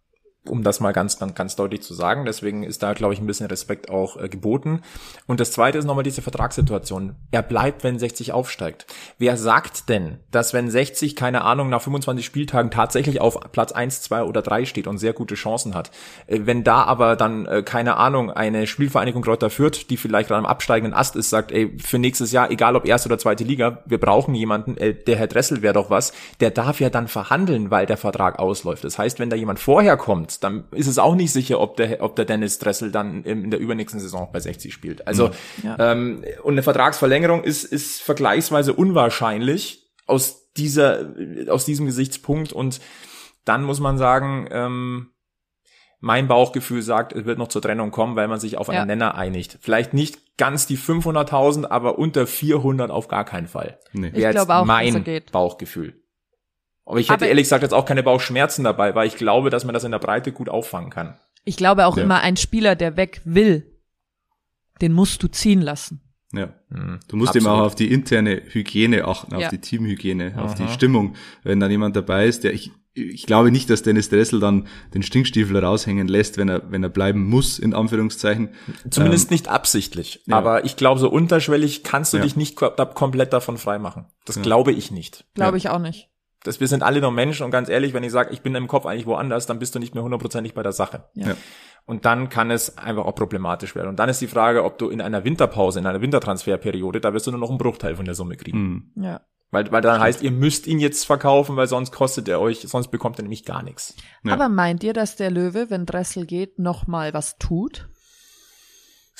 Um 0.47 0.63
das 0.63 0.79
mal 0.79 0.93
ganz 0.93 1.19
ganz 1.19 1.35
ganz 1.35 1.55
deutlich 1.57 1.81
zu 1.81 1.93
sagen. 1.93 2.25
Deswegen 2.25 2.63
ist 2.63 2.81
da, 2.81 2.93
glaube 2.93 3.13
ich, 3.13 3.19
ein 3.19 3.27
bisschen 3.27 3.47
Respekt 3.47 3.89
auch 3.89 4.15
äh, 4.15 4.29
geboten. 4.29 4.81
Und 5.27 5.41
das 5.41 5.51
Zweite 5.51 5.77
ist 5.77 5.85
nochmal 5.85 6.05
diese 6.05 6.21
Vertragssituation. 6.21 7.15
Er 7.31 7.41
bleibt, 7.41 7.83
wenn 7.83 7.99
60 7.99 8.31
aufsteigt. 8.31 8.85
Wer 9.17 9.35
sagt 9.35 9.89
denn, 9.89 10.19
dass 10.31 10.53
wenn 10.53 10.69
60, 10.69 11.17
keine 11.17 11.41
Ahnung, 11.41 11.69
nach 11.69 11.81
25 11.81 12.25
Spieltagen 12.25 12.71
tatsächlich 12.71 13.19
auf 13.19 13.37
Platz 13.51 13.73
1, 13.73 14.01
2 14.03 14.23
oder 14.23 14.41
3 14.41 14.63
steht 14.63 14.87
und 14.87 14.97
sehr 14.97 15.11
gute 15.11 15.35
Chancen 15.35 15.75
hat, 15.75 15.91
äh, 16.27 16.39
wenn 16.43 16.63
da 16.63 16.83
aber 16.83 17.17
dann, 17.17 17.45
äh, 17.45 17.61
keine 17.61 17.97
Ahnung, 17.97 18.31
eine 18.31 18.65
Spielvereinigung 18.65 19.21
Kräuter 19.21 19.49
Fürth, 19.49 19.89
die 19.89 19.97
vielleicht 19.97 20.29
gerade 20.29 20.39
am 20.39 20.45
absteigenden 20.45 20.97
Ast 20.97 21.17
ist, 21.17 21.29
sagt, 21.29 21.51
ey, 21.51 21.77
für 21.79 21.99
nächstes 21.99 22.31
Jahr, 22.31 22.49
egal 22.49 22.77
ob 22.77 22.85
erste 22.85 23.09
oder 23.09 23.19
zweite 23.19 23.43
Liga, 23.43 23.83
wir 23.85 23.99
brauchen 23.99 24.33
jemanden, 24.35 24.77
äh, 24.77 24.93
der 24.93 25.17
Herr 25.17 25.27
Dressel 25.27 25.61
wäre 25.61 25.73
doch 25.73 25.89
was, 25.89 26.13
der 26.39 26.51
darf 26.51 26.79
ja 26.79 26.89
dann 26.89 27.09
verhandeln, 27.09 27.71
weil 27.71 27.85
der 27.85 27.97
Vertrag 27.97 28.39
ausläuft. 28.39 28.85
Das 28.85 28.97
heißt, 28.97 29.19
wenn 29.19 29.29
da 29.29 29.35
jemand 29.35 29.59
vorher 29.59 29.97
kommt, 29.97 30.28
dann 30.37 30.65
ist 30.71 30.85
es 30.87 30.99
auch 30.99 31.15
nicht 31.15 31.31
sicher, 31.31 31.59
ob 31.59 31.77
der, 31.77 32.03
ob 32.03 32.15
der 32.15 32.25
Dennis 32.25 32.59
Dressel 32.59 32.91
dann 32.91 33.23
in 33.23 33.49
der 33.49 33.59
übernächsten 33.59 33.99
Saison 33.99 34.29
bei 34.31 34.39
60 34.39 34.71
spielt. 34.71 35.07
Also, 35.07 35.31
ähm, 35.79 36.23
und 36.43 36.53
eine 36.53 36.63
Vertragsverlängerung 36.63 37.43
ist, 37.43 37.63
ist 37.63 38.01
vergleichsweise 38.01 38.73
unwahrscheinlich 38.73 39.89
aus 40.05 40.51
dieser, 40.53 41.13
aus 41.49 41.65
diesem 41.65 41.85
Gesichtspunkt 41.87 42.53
und 42.53 42.79
dann 43.45 43.63
muss 43.63 43.79
man 43.79 43.97
sagen, 43.97 44.47
ähm, 44.51 45.11
mein 45.99 46.27
Bauchgefühl 46.27 46.81
sagt, 46.81 47.13
es 47.13 47.25
wird 47.25 47.37
noch 47.37 47.49
zur 47.49 47.61
Trennung 47.61 47.91
kommen, 47.91 48.15
weil 48.15 48.27
man 48.27 48.39
sich 48.39 48.57
auf 48.57 48.69
einen 48.69 48.77
Ja. 48.77 48.85
Nenner 48.85 49.15
einigt. 49.15 49.57
Vielleicht 49.61 49.93
nicht 49.93 50.37
ganz 50.37 50.65
die 50.65 50.77
500.000, 50.77 51.65
aber 51.65 51.99
unter 51.99 52.25
400 52.25 52.89
auf 52.89 53.07
gar 53.09 53.25
keinen 53.25 53.47
Fall. 53.47 53.79
Nee. 53.91 54.11
Ich 54.13 54.29
glaube 54.29 54.55
auch, 54.55 54.65
mein 54.65 55.03
geht. 55.03 55.31
Bauchgefühl. 55.31 56.01
Aber 56.89 56.99
ich 56.99 57.07
hätte 57.09 57.19
Aber- 57.25 57.27
ehrlich 57.27 57.43
gesagt 57.45 57.63
jetzt 57.63 57.73
auch 57.73 57.85
keine 57.85 58.03
Bauchschmerzen 58.03 58.63
dabei, 58.63 58.95
weil 58.95 59.07
ich 59.07 59.15
glaube, 59.15 59.49
dass 59.49 59.63
man 59.63 59.73
das 59.73 59.83
in 59.83 59.91
der 59.91 59.99
Breite 59.99 60.31
gut 60.31 60.49
auffangen 60.49 60.89
kann. 60.89 61.17
Ich 61.45 61.55
glaube 61.55 61.85
auch 61.85 61.95
Ja. 61.97 62.03
immer, 62.03 62.19
ein 62.21 62.35
Spieler, 62.35 62.75
der 62.75 62.97
weg 62.97 63.21
will, 63.25 63.79
den 64.81 64.93
musst 64.93 65.21
du 65.23 65.27
ziehen 65.27 65.61
lassen. 65.61 66.01
Ja. 66.33 66.53
Mhm. 66.69 66.99
Du 67.07 67.15
musst 67.15 67.29
Absolut. 67.29 67.47
eben 67.47 67.55
auch 67.61 67.65
auf 67.65 67.75
die 67.75 67.91
interne 67.91 68.41
Hygiene 68.49 69.05
achten, 69.05 69.33
auf 69.35 69.41
Ja. 69.41 69.49
die 69.49 69.59
Teamhygiene, 69.59 70.33
auf 70.37 70.53
die 70.55 70.67
Stimmung. 70.67 71.15
Wenn 71.43 71.59
dann 71.59 71.71
jemand 71.71 71.95
dabei 71.95 72.27
ist, 72.27 72.43
der 72.43 72.53
ich, 72.53 72.71
ich 72.93 73.25
glaube 73.25 73.51
nicht, 73.51 73.69
dass 73.69 73.81
Dennis 73.81 74.09
Dressel 74.09 74.39
dann 74.39 74.67
den 74.93 75.01
Stinkstiefel 75.03 75.57
raushängen 75.57 76.07
lässt, 76.07 76.37
wenn 76.37 76.49
er, 76.49 76.71
wenn 76.71 76.83
er 76.83 76.89
bleiben 76.89 77.23
muss, 77.27 77.57
in 77.59 77.73
Anführungszeichen. 77.73 78.49
Zumindest 78.91 79.31
nicht 79.31 79.47
absichtlich. 79.47 80.21
ja. 80.27 80.37
Aber 80.37 80.65
ich 80.65 80.75
glaube, 80.75 80.99
so 80.99 81.09
unterschwellig 81.09 81.83
kannst 81.83 82.13
du 82.13 82.17
Ja. 82.17 82.23
dich 82.23 82.35
nicht 82.35 82.55
komplett 82.55 83.33
davon 83.33 83.57
freimachen. 83.57 84.05
Das 84.25 84.41
glaube 84.41 84.71
ich 84.71 84.91
nicht. 84.91 85.25
Glaube 85.33 85.51
Ja. 85.51 85.57
ich 85.57 85.69
auch 85.69 85.79
nicht. 85.79 86.09
Das, 86.43 86.59
wir 86.59 86.67
sind 86.67 86.83
alle 86.83 87.01
nur 87.01 87.11
Menschen 87.11 87.43
und 87.43 87.51
ganz 87.51 87.69
ehrlich, 87.69 87.93
wenn 87.93 88.03
ich 88.03 88.11
sage, 88.11 88.31
ich 88.31 88.41
bin 88.41 88.55
im 88.55 88.67
Kopf 88.67 88.85
eigentlich 88.85 89.05
woanders, 89.05 89.45
dann 89.45 89.59
bist 89.59 89.75
du 89.75 89.79
nicht 89.79 89.93
mehr 89.93 90.03
hundertprozentig 90.03 90.53
bei 90.53 90.63
der 90.63 90.71
Sache. 90.71 91.05
Ja. 91.13 91.35
Und 91.85 92.05
dann 92.05 92.29
kann 92.29 92.51
es 92.51 92.77
einfach 92.77 93.05
auch 93.05 93.15
problematisch 93.15 93.75
werden. 93.75 93.89
Und 93.89 93.99
dann 93.99 94.09
ist 94.09 94.21
die 94.21 94.27
Frage, 94.27 94.63
ob 94.63 94.77
du 94.77 94.89
in 94.89 95.01
einer 95.01 95.23
Winterpause, 95.23 95.79
in 95.79 95.85
einer 95.85 96.01
Wintertransferperiode, 96.01 97.01
da 97.01 97.13
wirst 97.13 97.27
du 97.27 97.31
nur 97.31 97.39
noch 97.39 97.49
einen 97.49 97.57
Bruchteil 97.57 97.95
von 97.95 98.05
der 98.05 98.15
Summe 98.15 98.37
kriegen. 98.37 98.91
Mhm. 98.95 99.03
Ja. 99.03 99.21
Weil, 99.51 99.71
weil 99.71 99.81
dann 99.81 99.99
heißt, 99.99 100.21
ihr 100.21 100.31
müsst 100.31 100.67
ihn 100.67 100.79
jetzt 100.79 101.05
verkaufen, 101.05 101.55
weil 101.55 101.67
sonst 101.67 101.91
kostet 101.91 102.27
er 102.27 102.39
euch, 102.39 102.59
sonst 102.59 102.89
bekommt 102.89 103.17
er 103.17 103.23
nämlich 103.23 103.45
gar 103.45 103.63
nichts. 103.63 103.95
Ja. 104.23 104.33
Aber 104.33 104.47
meint 104.47 104.83
ihr, 104.83 104.93
dass 104.93 105.15
der 105.15 105.31
Löwe, 105.31 105.69
wenn 105.69 105.87
Dressel 105.87 106.25
geht, 106.25 106.59
noch 106.59 106.85
mal 106.85 107.13
was 107.13 107.37
tut? 107.39 107.89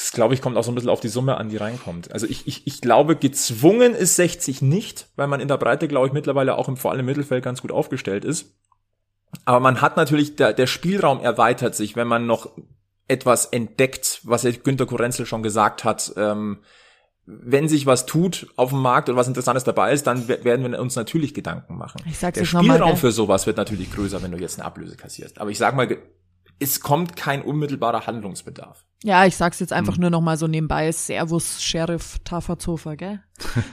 Das, 0.02 0.14
glaube 0.14 0.34
ich, 0.34 0.42
kommt 0.42 0.56
auch 0.56 0.64
so 0.64 0.72
ein 0.72 0.76
bisschen 0.76 0.90
auf 0.90 1.02
die 1.02 1.10
Summe 1.10 1.36
an, 1.36 1.50
die 1.50 1.58
reinkommt. 1.58 2.14
Also 2.14 2.26
ich, 2.26 2.48
ich, 2.48 2.66
ich 2.66 2.80
glaube, 2.80 3.18
gezwungen 3.18 3.94
ist 3.94 4.16
60 4.16 4.62
nicht, 4.62 5.08
weil 5.18 5.28
man 5.28 5.42
in 5.42 5.50
der 5.50 5.58
Breite, 5.58 5.90
glaube 5.90 6.08
ich, 6.08 6.14
mittlerweile 6.14 6.58
auch 6.58 6.70
im, 6.70 6.78
vor 6.78 6.92
allem 6.92 7.02
im 7.02 7.06
Mittelfeld 7.08 7.44
ganz 7.44 7.62
gut 7.62 7.72
aufgestellt 7.74 8.24
ist. 8.24 8.54
Aber 9.44 9.60
man 9.60 9.82
hat 9.82 9.98
natürlich, 9.98 10.38
der, 10.38 10.54
der 10.54 10.68
Spielraum 10.68 11.20
erweitert 11.20 11.76
sich, 11.76 11.98
wenn 11.98 12.08
man 12.08 12.26
noch 12.28 12.50
etwas 13.10 13.46
entdeckt, 13.48 14.22
was 14.24 14.44
ja 14.44 14.52
Günter 14.52 14.86
Korenzel 14.86 15.26
schon 15.26 15.44
gesagt 15.44 15.84
hat, 15.84 16.14
ähm, 16.16 16.60
wenn 17.26 17.68
sich 17.68 17.86
was 17.86 18.06
tut 18.06 18.48
auf 18.56 18.70
dem 18.70 18.80
Markt 18.82 19.10
oder 19.10 19.18
was 19.18 19.28
Interessantes 19.28 19.64
dabei 19.66 19.92
ist, 19.92 20.08
dann 20.08 20.28
we- 20.30 20.44
werden 20.46 20.72
wir 20.72 20.80
uns 20.80 20.96
natürlich 20.96 21.34
Gedanken 21.34 21.78
machen. 21.78 22.02
Ich 22.08 22.18
sag's 22.18 22.40
Der 22.40 22.48
mal, 22.54 22.64
Spielraum 22.64 22.92
gell? 22.92 22.96
für 22.98 23.12
sowas 23.12 23.46
wird 23.48 23.58
natürlich 23.58 23.92
größer, 23.92 24.24
wenn 24.24 24.32
du 24.32 24.38
jetzt 24.38 24.58
eine 24.60 24.66
Ablöse 24.66 24.96
kassierst. 24.96 25.40
Aber 25.40 25.50
ich 25.52 25.58
sag 25.58 25.76
mal, 25.76 25.98
es 26.60 26.80
kommt 26.82 27.16
kein 27.16 27.42
unmittelbarer 27.42 28.06
Handlungsbedarf. 28.08 28.86
Ja, 29.04 29.26
ich 29.26 29.38
sag's 29.38 29.60
jetzt 29.60 29.72
Hm. 29.72 29.78
einfach 29.78 29.98
nur 29.98 30.10
noch 30.10 30.22
mal 30.22 30.38
so 30.38 30.48
nebenbei. 30.48 30.92
Servus, 30.92 31.64
Sheriff 31.64 32.18
Taferzofer, 32.24 32.96
gell? 32.96 33.22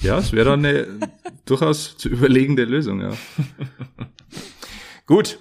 Ja, 0.00 0.18
es 0.18 0.32
wäre 0.32 0.50
dann 0.50 0.66
eine 0.66 0.88
durchaus 1.44 1.96
zu 1.96 2.08
überlegende 2.08 2.64
Lösung, 2.64 3.00
ja. 3.00 3.12
Gut, 5.06 5.38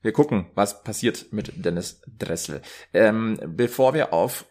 wir 0.00 0.12
gucken, 0.12 0.46
was 0.54 0.82
passiert 0.82 1.26
mit 1.30 1.52
Dennis 1.62 2.00
Dressel. 2.18 2.62
Ähm, 2.94 3.38
bevor 3.44 3.92
wir 3.92 4.14
auf 4.14 4.46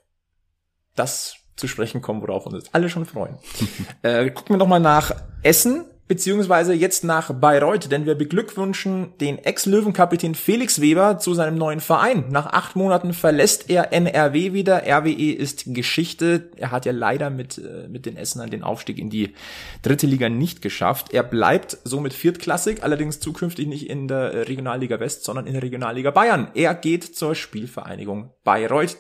das 0.95 1.37
zu 1.55 1.67
sprechen 1.67 2.01
kommen, 2.03 2.21
worauf 2.21 2.45
wir 2.45 2.53
uns 2.53 2.65
jetzt 2.65 2.75
alle 2.75 2.87
schon 2.89 3.05
freuen, 3.07 3.37
äh, 4.03 4.29
gucken 4.29 4.53
wir 4.53 4.57
noch 4.59 4.67
mal 4.67 4.79
nach 4.79 5.11
Essen, 5.41 5.85
beziehungsweise 6.07 6.73
jetzt 6.73 7.03
nach 7.03 7.33
Bayreuth, 7.33 7.91
denn 7.91 8.05
wir 8.05 8.15
beglückwünschen 8.15 9.13
den 9.19 9.37
Ex-Löwenkapitän 9.37 10.35
Felix 10.35 10.81
Weber 10.81 11.19
zu 11.19 11.33
seinem 11.33 11.57
neuen 11.57 11.79
Verein. 11.79 12.25
Nach 12.29 12.47
acht 12.47 12.75
Monaten 12.75 13.13
verlässt 13.13 13.69
er 13.69 13.93
NRW 13.93 14.53
wieder. 14.53 14.83
RWE 14.85 15.33
ist 15.33 15.65
Geschichte. 15.67 16.49
Er 16.55 16.71
hat 16.71 16.85
ja 16.85 16.91
leider 16.91 17.29
mit, 17.29 17.57
äh, 17.57 17.87
mit 17.87 18.05
den 18.05 18.17
Essenern 18.17 18.49
den 18.49 18.63
Aufstieg 18.63 18.97
in 18.97 19.09
die 19.09 19.33
dritte 19.81 20.07
Liga 20.07 20.29
nicht 20.29 20.61
geschafft. 20.61 21.13
Er 21.13 21.23
bleibt 21.23 21.77
somit 21.83 22.13
viertklassig, 22.13 22.83
allerdings 22.83 23.19
zukünftig 23.19 23.67
nicht 23.67 23.89
in 23.89 24.07
der 24.07 24.47
Regionalliga 24.47 24.99
West, 24.99 25.23
sondern 25.23 25.45
in 25.45 25.53
der 25.53 25.63
Regionalliga 25.63 26.11
Bayern. 26.11 26.49
Er 26.53 26.73
geht 26.73 27.03
zur 27.03 27.35
Spielvereinigung 27.35 28.31
Bayreuth. 28.43 28.97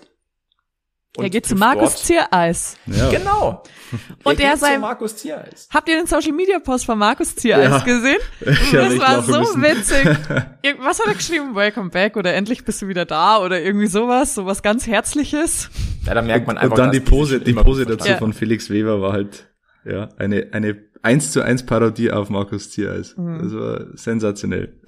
Und 1.17 1.23
Er 1.23 1.29
geht 1.29 1.45
zu 1.45 1.55
Markus 1.55 1.93
dort- 1.95 2.03
Ziereis. 2.05 2.77
Ja. 2.85 3.09
Genau. 3.09 3.63
Und 4.23 4.39
er 4.39 4.53
zu 4.53 4.59
sein- 4.59 4.81
Markus 4.81 5.15
Ziereis. 5.17 5.67
Habt 5.73 5.89
ihr 5.89 5.95
den 5.97 6.05
Social 6.07 6.31
Media 6.31 6.59
Post 6.59 6.85
von 6.85 6.97
Markus 6.97 7.35
Ziereis 7.35 7.69
Ja. 7.69 7.79
gesehen? 7.79 8.19
Hab 8.45 8.71
das 8.71 8.99
war 8.99 9.21
so 9.23 9.39
müssen. 9.39 9.61
witzig. 9.63 10.05
Was 10.79 10.99
hat 10.99 11.07
er 11.07 11.13
geschrieben? 11.15 11.55
Welcome 11.55 11.89
back 11.89 12.17
oder 12.17 12.33
endlich 12.33 12.63
bist 12.65 12.81
du 12.81 12.87
wieder 12.87 13.05
da 13.05 13.39
oder 13.39 13.61
irgendwie 13.61 13.87
sowas, 13.87 14.35
sowas 14.35 14.61
ganz 14.61 14.85
Herzliches. 14.87 15.69
Ja, 16.05 16.13
da 16.13 16.21
merkt 16.21 16.47
man 16.47 16.57
einfach, 16.57 16.71
Und 16.71 16.77
dann 16.79 16.91
die 16.91 16.99
Pose, 16.99 17.39
die 17.39 17.53
Pose 17.53 17.85
dazu 17.85 18.13
von 18.15 18.33
Felix 18.33 18.69
Weber 18.69 19.01
war 19.01 19.13
halt, 19.13 19.47
ja, 19.85 20.09
eine, 20.17 20.49
eine 20.51 20.77
eins 21.01 21.31
zu 21.31 21.41
eins 21.41 21.65
Parodie 21.65 22.11
auf 22.11 22.29
Markus 22.29 22.69
Ziereis. 22.71 23.15
Mhm. 23.17 23.39
Das 23.41 23.53
war 23.55 23.85
sensationell. 23.97 24.79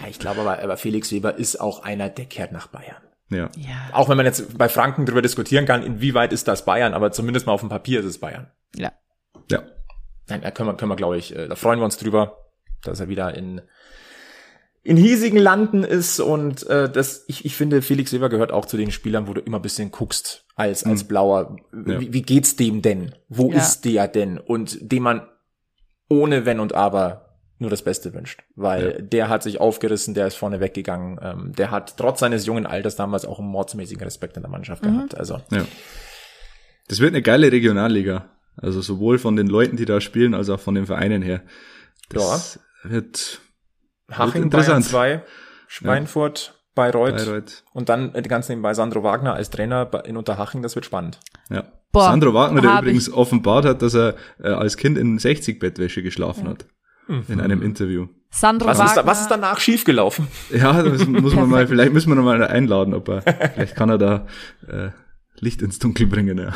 Ja, 0.00 0.06
ich 0.08 0.18
glaube 0.18 0.40
aber, 0.40 0.62
aber 0.62 0.76
Felix 0.76 1.12
Weber 1.12 1.36
ist 1.36 1.60
auch 1.60 1.82
einer, 1.82 2.08
der 2.08 2.24
kehrt 2.24 2.52
nach 2.52 2.68
Bayern. 2.68 2.96
Ja. 3.30 3.50
Ja. 3.56 3.90
Auch 3.92 4.08
wenn 4.08 4.16
man 4.16 4.26
jetzt 4.26 4.56
bei 4.56 4.68
Franken 4.68 5.04
darüber 5.06 5.22
diskutieren 5.22 5.66
kann, 5.66 5.82
inwieweit 5.82 6.32
ist 6.32 6.48
das 6.48 6.64
Bayern, 6.64 6.94
aber 6.94 7.12
zumindest 7.12 7.46
mal 7.46 7.52
auf 7.52 7.60
dem 7.60 7.68
Papier 7.68 8.00
ist 8.00 8.06
es 8.06 8.18
Bayern. 8.18 8.50
Ja. 8.74 8.92
Ja. 9.50 9.62
Nein, 10.28 10.40
da 10.42 10.50
können 10.50 10.68
wir, 10.68 10.74
können 10.76 10.90
wir, 10.90 10.96
glaube 10.96 11.18
ich, 11.18 11.34
äh, 11.36 11.48
da 11.48 11.54
freuen 11.54 11.78
wir 11.80 11.84
uns 11.84 11.96
drüber, 11.98 12.38
dass 12.82 13.00
er 13.00 13.08
wieder 13.08 13.34
in 13.36 13.60
in 14.84 14.96
hiesigen 14.96 15.38
Landen 15.38 15.84
ist 15.84 16.18
und 16.20 16.66
äh, 16.68 16.90
das 16.90 17.24
ich, 17.26 17.44
ich 17.44 17.54
finde 17.56 17.82
Felix 17.82 18.12
Weber 18.12 18.30
gehört 18.30 18.52
auch 18.52 18.64
zu 18.64 18.76
den 18.78 18.90
Spielern, 18.90 19.26
wo 19.28 19.34
du 19.34 19.40
immer 19.42 19.58
ein 19.58 19.62
bisschen 19.62 19.90
guckst 19.90 20.46
als 20.54 20.84
als 20.84 21.04
Blauer, 21.04 21.56
Ja. 21.72 22.00
wie, 22.00 22.12
wie 22.14 22.22
geht's 22.22 22.56
dem 22.56 22.80
denn? 22.80 23.14
Wo 23.28 23.50
Ja. 23.50 23.58
ist 23.58 23.84
der 23.84 24.08
denn? 24.08 24.38
Und 24.38 24.78
dem 24.80 25.02
man 25.02 25.28
ohne 26.08 26.46
wenn 26.46 26.58
und 26.60 26.74
aber 26.74 27.27
nur 27.58 27.70
das 27.70 27.82
Beste 27.82 28.14
wünscht, 28.14 28.42
weil 28.54 29.02
der 29.02 29.28
hat 29.28 29.42
sich 29.42 29.60
aufgerissen, 29.60 30.14
der 30.14 30.26
ist 30.28 30.36
vorne 30.36 30.60
weggegangen, 30.60 31.18
ähm, 31.22 31.52
der 31.52 31.70
hat 31.70 31.96
trotz 31.96 32.20
seines 32.20 32.46
jungen 32.46 32.66
Alters 32.66 32.96
damals 32.96 33.24
auch 33.24 33.38
einen 33.38 33.48
mordsmäßigen 33.48 34.02
Respekt 34.02 34.36
in 34.36 34.42
der 34.42 34.50
Mannschaft 34.50 34.82
gehabt. 34.82 35.16
Also 35.16 35.40
Ja. 35.50 35.64
Das 36.88 37.00
wird 37.00 37.12
eine 37.12 37.22
geile 37.22 37.52
Regionalliga. 37.52 38.30
Also 38.56 38.80
sowohl 38.80 39.18
von 39.18 39.36
den 39.36 39.46
Leuten, 39.46 39.76
die 39.76 39.84
da 39.84 40.00
spielen, 40.00 40.34
als 40.34 40.48
auch 40.50 40.58
von 40.60 40.74
den 40.74 40.86
Vereinen 40.86 41.22
her. 41.22 41.42
Das 42.08 42.58
wird 42.82 43.40
Haching 44.10 44.44
interessant. 44.44 44.90
Bayern 44.90 45.20
2, 45.20 45.24
Schweinfurt, 45.68 46.54
Bayreuth, 46.74 47.16
Bayreuth. 47.16 47.64
und 47.72 47.88
dann 47.88 48.14
äh, 48.14 48.22
ganz 48.22 48.48
nebenbei 48.48 48.74
Sandro 48.74 49.02
Wagner 49.02 49.34
als 49.34 49.50
Trainer 49.50 49.90
in 50.04 50.16
Unterhaching, 50.16 50.62
das 50.62 50.74
wird 50.74 50.86
spannend. 50.86 51.20
Ja. 51.50 51.64
Boah, 51.92 52.04
Sandro 52.04 52.34
Wagner, 52.34 52.60
der 52.60 52.78
übrigens 52.80 53.10
offenbart 53.12 53.64
hat, 53.64 53.82
dass 53.82 53.94
er 53.94 54.14
äh, 54.42 54.48
als 54.48 54.76
Kind 54.76 54.98
in 54.98 55.18
60 55.18 55.58
Bettwäsche 55.58 56.02
geschlafen 56.02 56.48
hat. 56.48 56.66
In 57.08 57.40
einem 57.40 57.62
Interview. 57.62 58.06
Sandro 58.30 58.68
Was 58.68 58.78
Wagner. 58.78 58.90
ist, 58.90 58.96
da, 58.98 59.06
was 59.06 59.20
ist 59.22 59.28
danach 59.30 59.58
schiefgelaufen? 59.60 60.28
Ja, 60.50 60.82
das 60.82 61.06
muss 61.06 61.34
man 61.34 61.48
mal, 61.48 61.66
vielleicht 61.66 61.92
müssen 61.92 62.10
wir 62.10 62.14
noch 62.16 62.24
mal 62.24 62.42
einladen, 62.44 62.92
ob 62.94 63.08
er, 63.08 63.22
vielleicht 63.22 63.74
kann 63.76 63.88
er 63.88 63.98
da 63.98 64.26
äh, 64.66 64.90
Licht 65.40 65.62
ins 65.62 65.78
Dunkel 65.78 66.06
bringen, 66.06 66.36
ja. 66.38 66.52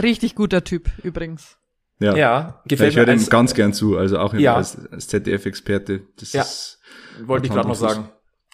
Richtig 0.00 0.34
guter 0.34 0.62
Typ 0.64 0.90
übrigens. 1.02 1.56
Ja, 2.00 2.14
Ja, 2.16 2.60
ich 2.64 2.70
gefällt 2.70 2.96
höre 2.96 3.06
mir 3.06 3.12
ihm 3.12 3.18
als, 3.20 3.30
ganz 3.30 3.54
gern 3.54 3.72
zu, 3.72 3.96
also 3.96 4.18
auch 4.18 4.34
Ja. 4.34 4.56
als, 4.56 4.76
als 4.90 5.08
ZDF-Experte. 5.08 6.02
Das 6.18 6.32
Ja. 6.32 6.42
ist, 6.42 6.80
wollte 7.24 7.46
ich 7.46 7.52
gerade 7.52 7.68
noch 7.68 7.74
sagen. 7.76 8.10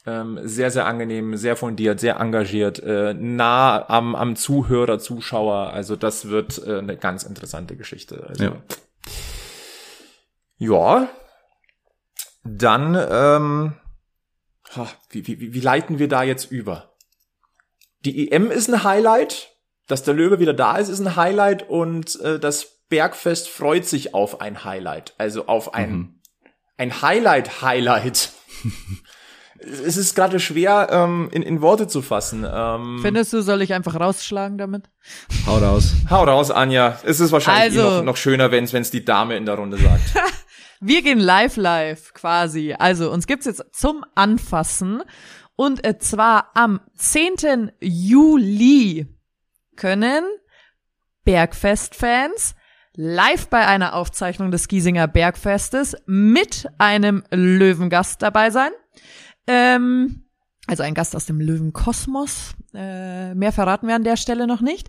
Ähm, 0.07 0.38
sehr, 0.44 0.70
sehr 0.70 0.87
angenehm, 0.87 1.37
sehr 1.37 1.57
fundiert, 1.57 2.01
sehr 2.01 2.16
engagiert, 2.20 2.79
äh, 2.83 3.12
nah 3.14 3.87
am, 3.88 4.14
am 4.14 4.35
Zuhörer, 4.37 4.99
Zuschauer. 4.99 5.73
Also 5.73 5.94
das 5.96 6.29
wird 6.29 6.62
äh, 6.66 6.79
eine 6.79 6.96
ganz 6.96 7.23
interessante 7.25 7.77
Geschichte. 7.77 8.25
Also, 8.29 8.44
Ja. 8.44 8.53
Ja. 10.61 11.09
Dann, 12.44 12.94
ähm, 13.11 13.73
wie, 15.11 15.27
wie, 15.27 15.53
wie 15.53 15.61
leiten 15.61 15.99
wir 15.99 16.09
da 16.09 16.23
jetzt 16.23 16.51
über? 16.51 16.94
Die 18.05 18.31
EM 18.33 18.51
ist 18.51 18.68
ein 18.73 18.83
Highlight, 18.85 19.51
dass 19.88 20.05
der 20.05 20.14
Löwe 20.14 20.38
wieder 20.38 20.55
da 20.55 20.77
ist, 20.77 20.88
ist 20.88 21.01
ein 21.01 21.16
Highlight 21.16 21.68
und 21.68 22.18
äh, 22.20 22.38
das 22.38 22.79
Bergfest 22.88 23.49
freut 23.49 23.85
sich 23.85 24.14
auf 24.14 24.40
ein 24.40 24.64
Highlight, 24.64 25.14
also 25.18 25.46
auf 25.46 25.75
ein 25.75 25.90
Mhm. 25.92 26.20
ein 26.79 27.03
Highlight-Highlight. 27.03 28.31
es 29.59 29.96
ist 29.99 30.14
gerade 30.16 30.40
schwer 30.40 30.88
ähm, 30.90 31.29
in, 31.33 31.42
in 31.42 31.61
Worte 31.61 31.88
zu 31.88 32.01
fassen. 32.01 32.46
Ähm, 32.51 33.01
Findest 33.03 33.33
du, 33.35 33.42
soll 33.42 33.61
ich 33.61 33.75
einfach 33.75 34.01
rausschlagen 34.01 34.57
damit? 34.57 34.88
hau 35.46 35.59
raus. 35.59 35.92
hau 36.09 36.25
raus, 36.25 36.51
Anja. 36.51 36.99
Es 37.05 37.20
ist 37.20 37.33
wahrscheinlich 37.33 37.77
eh 37.77 37.81
Also- 37.83 37.99
noch, 37.99 38.05
noch 38.05 38.16
schöner, 38.16 38.51
wenn 38.51 38.64
es 38.64 38.90
die 38.90 39.05
Dame 39.05 39.37
in 39.37 39.44
der 39.44 39.57
Runde 39.57 39.77
sagt. 39.77 40.14
Wir 40.82 41.02
gehen 41.02 41.20
live 41.20 41.56
live 41.56 42.14
quasi. 42.14 42.74
Also 42.78 43.12
uns 43.12 43.26
gibt's 43.26 43.44
jetzt 43.44 43.62
zum 43.72 44.02
Anfassen 44.14 45.02
und 45.54 45.86
äh, 45.86 45.98
zwar 45.98 46.52
am 46.54 46.80
10. 46.96 47.72
Juli 47.80 49.06
können 49.76 50.24
Bergfest-Fans 51.24 52.54
live 52.96 53.48
bei 53.48 53.66
einer 53.66 53.94
Aufzeichnung 53.94 54.50
des 54.50 54.68
Giesinger 54.68 55.06
Bergfestes 55.06 55.96
mit 56.06 56.66
einem 56.78 57.24
Löwengast 57.30 58.22
dabei 58.22 58.48
sein. 58.48 58.70
Ähm, 59.46 60.24
also 60.66 60.82
ein 60.82 60.94
Gast 60.94 61.14
aus 61.14 61.26
dem 61.26 61.40
Löwenkosmos. 61.40 62.54
Äh, 62.72 63.34
mehr 63.34 63.52
verraten 63.52 63.86
wir 63.86 63.96
an 63.96 64.04
der 64.04 64.16
Stelle 64.16 64.46
noch 64.46 64.62
nicht. 64.62 64.88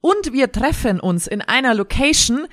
Und 0.00 0.32
wir 0.32 0.52
treffen 0.52 1.00
uns 1.00 1.26
in 1.26 1.40
einer 1.40 1.74
Location, 1.74 2.46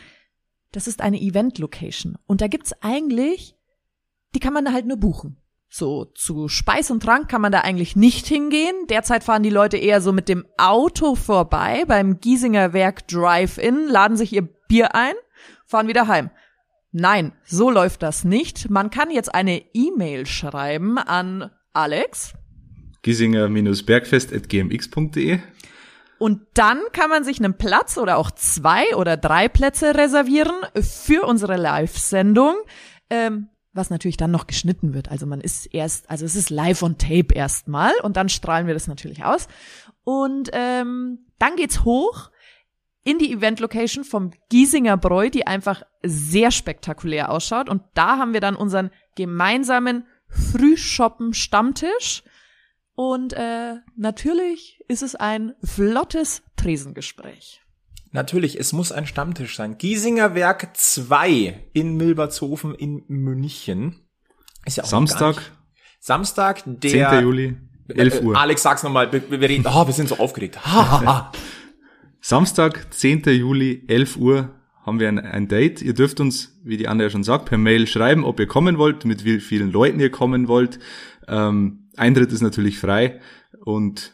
das 0.71 0.87
ist 0.87 1.01
eine 1.01 1.21
Event-Location. 1.21 2.17
Und 2.25 2.41
da 2.41 2.47
gibt's 2.47 2.73
eigentlich, 2.81 3.55
die 4.33 4.39
kann 4.39 4.53
man 4.53 4.73
halt 4.73 4.85
nur 4.85 4.97
buchen. 4.97 5.37
So, 5.73 6.03
zu 6.05 6.49
Speis 6.49 6.91
und 6.91 7.01
Trank 7.01 7.29
kann 7.29 7.41
man 7.41 7.53
da 7.53 7.61
eigentlich 7.61 7.95
nicht 7.95 8.27
hingehen. 8.27 8.75
Derzeit 8.89 9.23
fahren 9.23 9.43
die 9.43 9.49
Leute 9.49 9.77
eher 9.77 10.01
so 10.01 10.11
mit 10.11 10.27
dem 10.27 10.45
Auto 10.57 11.15
vorbei 11.15 11.85
beim 11.87 12.19
Giesinger 12.19 12.73
Werk 12.73 13.07
Drive-In, 13.07 13.87
laden 13.87 14.17
sich 14.17 14.33
ihr 14.33 14.49
Bier 14.67 14.95
ein, 14.95 15.13
fahren 15.65 15.87
wieder 15.87 16.07
heim. 16.07 16.29
Nein, 16.91 17.31
so 17.45 17.71
läuft 17.71 18.03
das 18.03 18.25
nicht. 18.25 18.69
Man 18.69 18.89
kann 18.89 19.11
jetzt 19.11 19.33
eine 19.33 19.63
E-Mail 19.73 20.25
schreiben 20.25 20.97
an 20.97 21.51
Alex 21.71 22.33
Giesinger-bergfest.gmx.de 23.03 25.39
Und 26.21 26.45
dann 26.53 26.79
kann 26.91 27.09
man 27.09 27.23
sich 27.23 27.39
einen 27.39 27.55
Platz 27.55 27.97
oder 27.97 28.17
auch 28.17 28.29
zwei 28.29 28.95
oder 28.95 29.17
drei 29.17 29.47
Plätze 29.47 29.95
reservieren 29.95 30.53
für 30.79 31.25
unsere 31.25 31.57
Live-Sendung, 31.57 32.57
ähm, 33.09 33.49
was 33.73 33.89
natürlich 33.89 34.17
dann 34.17 34.29
noch 34.29 34.45
geschnitten 34.45 34.93
wird. 34.93 35.09
Also 35.09 35.25
man 35.25 35.41
ist 35.41 35.65
erst, 35.73 36.07
also 36.11 36.23
es 36.23 36.35
ist 36.35 36.51
live 36.51 36.83
on 36.83 36.99
tape 36.99 37.33
erstmal 37.33 37.91
und 38.03 38.17
dann 38.17 38.29
strahlen 38.29 38.67
wir 38.67 38.75
das 38.75 38.87
natürlich 38.87 39.25
aus. 39.25 39.47
Und 40.03 40.51
ähm, 40.53 41.25
dann 41.39 41.55
geht's 41.55 41.85
hoch 41.85 42.29
in 43.03 43.17
die 43.17 43.33
Event-Location 43.33 44.03
vom 44.03 44.29
Giesinger 44.49 44.97
Bräu, 44.97 45.31
die 45.31 45.47
einfach 45.47 45.81
sehr 46.03 46.51
spektakulär 46.51 47.31
ausschaut. 47.31 47.67
Und 47.67 47.81
da 47.95 48.17
haben 48.19 48.33
wir 48.33 48.41
dann 48.41 48.55
unseren 48.55 48.91
gemeinsamen 49.15 50.05
Frühshoppen-Stammtisch. 50.27 52.21
Und 52.95 53.33
äh, 53.33 53.75
natürlich 53.95 54.79
ist 54.87 55.01
es 55.01 55.15
ein 55.15 55.53
flottes 55.63 56.43
Tresengespräch. 56.55 57.61
Natürlich, 58.11 58.59
es 58.59 58.73
muss 58.73 58.91
ein 58.91 59.07
Stammtisch 59.07 59.55
sein. 59.55 59.77
Giesinger 59.77 60.35
Werk 60.35 60.75
2 60.75 61.69
in 61.73 61.95
Milbertshofen 61.95 62.75
in 62.75 63.03
München. 63.07 64.01
Ist 64.65 64.77
ja 64.77 64.83
auch 64.83 64.87
Samstag, 64.87 65.37
nicht- 65.37 65.51
Samstag, 66.01 66.63
der 66.65 67.11
10. 67.11 67.21
Juli, 67.23 67.57
11 67.87 68.15
Äh, 68.15 68.23
Uhr. 68.23 68.37
Alex, 68.37 68.61
sag's 68.63 68.83
nochmal, 68.83 69.11
wir, 69.13 69.29
wir 69.31 69.39
reden, 69.49 69.65
oh, 69.67 69.87
wir 69.87 69.93
sind 69.93 70.09
so 70.09 70.17
aufgeregt. 70.17 70.59
Samstag, 72.19 72.93
10. 72.93 73.23
Juli, 73.23 73.83
11 73.87 74.17
Uhr 74.17 74.49
haben 74.85 74.99
wir 74.99 75.07
ein, 75.07 75.19
ein 75.19 75.47
Date. 75.47 75.81
Ihr 75.81 75.93
dürft 75.93 76.19
uns, 76.19 76.59
wie 76.63 76.77
die 76.77 76.87
Anne 76.87 77.03
ja 77.03 77.09
schon 77.09 77.23
sagt, 77.23 77.45
per 77.45 77.57
Mail 77.57 77.87
schreiben, 77.87 78.23
ob 78.25 78.39
ihr 78.39 78.47
kommen 78.47 78.77
wollt, 78.77 79.05
mit 79.05 79.23
wie 79.25 79.39
vielen 79.39 79.71
Leuten 79.71 79.99
ihr 79.99 80.11
kommen 80.11 80.47
wollt. 80.47 80.79
Ähm, 81.27 81.80
Eintritt 81.97 82.31
ist 82.31 82.41
natürlich 82.41 82.79
frei 82.79 83.19
und 83.63 84.13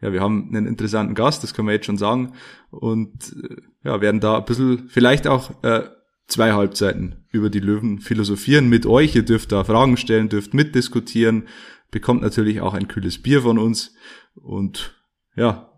ja, 0.00 0.12
wir 0.12 0.20
haben 0.20 0.48
einen 0.48 0.66
interessanten 0.66 1.14
Gast, 1.14 1.42
das 1.42 1.52
können 1.52 1.68
wir 1.68 1.74
jetzt 1.74 1.86
schon 1.86 1.98
sagen 1.98 2.32
und 2.70 3.34
äh, 3.42 3.56
ja, 3.84 4.00
werden 4.00 4.20
da 4.20 4.38
ein 4.38 4.44
bisschen, 4.44 4.88
vielleicht 4.88 5.26
auch 5.26 5.62
äh, 5.62 5.88
zwei 6.26 6.52
Halbzeiten 6.52 7.26
über 7.30 7.50
die 7.50 7.60
Löwen 7.60 7.98
philosophieren 7.98 8.68
mit 8.68 8.86
euch. 8.86 9.14
Ihr 9.14 9.24
dürft 9.24 9.52
da 9.52 9.64
Fragen 9.64 9.96
stellen, 9.96 10.28
dürft 10.28 10.54
mitdiskutieren, 10.54 11.48
bekommt 11.90 12.22
natürlich 12.22 12.60
auch 12.60 12.74
ein 12.74 12.88
kühles 12.88 13.20
Bier 13.20 13.42
von 13.42 13.58
uns 13.58 13.94
und 14.34 14.96
ja, 15.36 15.70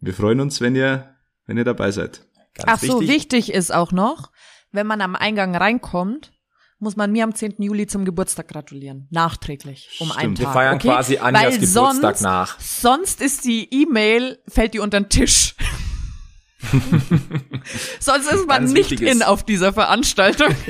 wir 0.00 0.14
freuen 0.14 0.40
uns, 0.40 0.60
wenn 0.60 0.76
ihr, 0.76 1.14
wenn 1.46 1.56
ihr 1.56 1.64
dabei 1.64 1.90
seid. 1.90 2.26
Ganz 2.54 2.66
Ach 2.66 2.78
so, 2.78 3.00
wichtig. 3.00 3.14
wichtig 3.14 3.52
ist 3.52 3.72
auch 3.72 3.92
noch, 3.92 4.30
wenn 4.72 4.86
man 4.86 5.00
am 5.00 5.14
Eingang 5.14 5.54
reinkommt, 5.54 6.32
muss 6.78 6.96
man 6.96 7.10
mir 7.12 7.24
am 7.24 7.34
10. 7.34 7.54
Juli 7.58 7.86
zum 7.86 8.04
Geburtstag 8.04 8.48
gratulieren. 8.48 9.08
Nachträglich. 9.10 9.96
Um 10.00 10.10
einen 10.12 10.36
Stimmt. 10.36 10.38
Tag. 10.38 10.46
Wir 10.46 10.52
feiern 10.52 10.74
okay? 10.76 10.88
quasi 10.88 11.18
Anjas 11.18 11.42
Weil 11.42 11.50
Geburtstag 11.52 12.02
sonst, 12.02 12.20
nach. 12.22 12.60
Sonst 12.60 13.20
ist 13.20 13.44
die 13.44 13.68
E-Mail, 13.72 14.38
fällt 14.48 14.74
die 14.74 14.80
unter 14.80 15.00
den 15.00 15.08
Tisch. 15.08 15.54
sonst 18.00 18.32
ist 18.32 18.46
man 18.46 18.62
Ganz 18.62 18.72
nicht 18.72 18.90
wichtiges. 18.90 19.14
in 19.14 19.22
auf 19.22 19.44
dieser 19.44 19.72
Veranstaltung. 19.72 20.54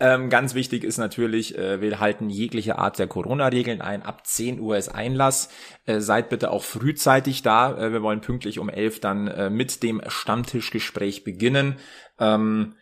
Ähm, 0.00 0.28
ganz 0.30 0.54
wichtig 0.54 0.84
ist 0.84 0.98
natürlich, 0.98 1.56
äh, 1.58 1.80
wir 1.80 1.98
halten 1.98 2.30
jegliche 2.30 2.78
Art 2.78 2.98
der 2.98 3.06
Corona-Regeln 3.06 3.80
ein. 3.80 4.02
Ab 4.02 4.26
10 4.26 4.60
Uhr 4.60 4.76
ist 4.76 4.88
Einlass. 4.88 5.48
Äh, 5.86 6.00
seid 6.00 6.28
bitte 6.28 6.50
auch 6.50 6.62
frühzeitig 6.62 7.42
da. 7.42 7.76
Äh, 7.76 7.92
wir 7.92 8.02
wollen 8.02 8.20
pünktlich 8.20 8.58
um 8.58 8.68
11 8.68 9.00
dann 9.00 9.26
äh, 9.26 9.50
mit 9.50 9.82
dem 9.82 10.00
Stammtischgespräch 10.06 11.24
beginnen. 11.24 11.76
Ähm, 12.20 12.74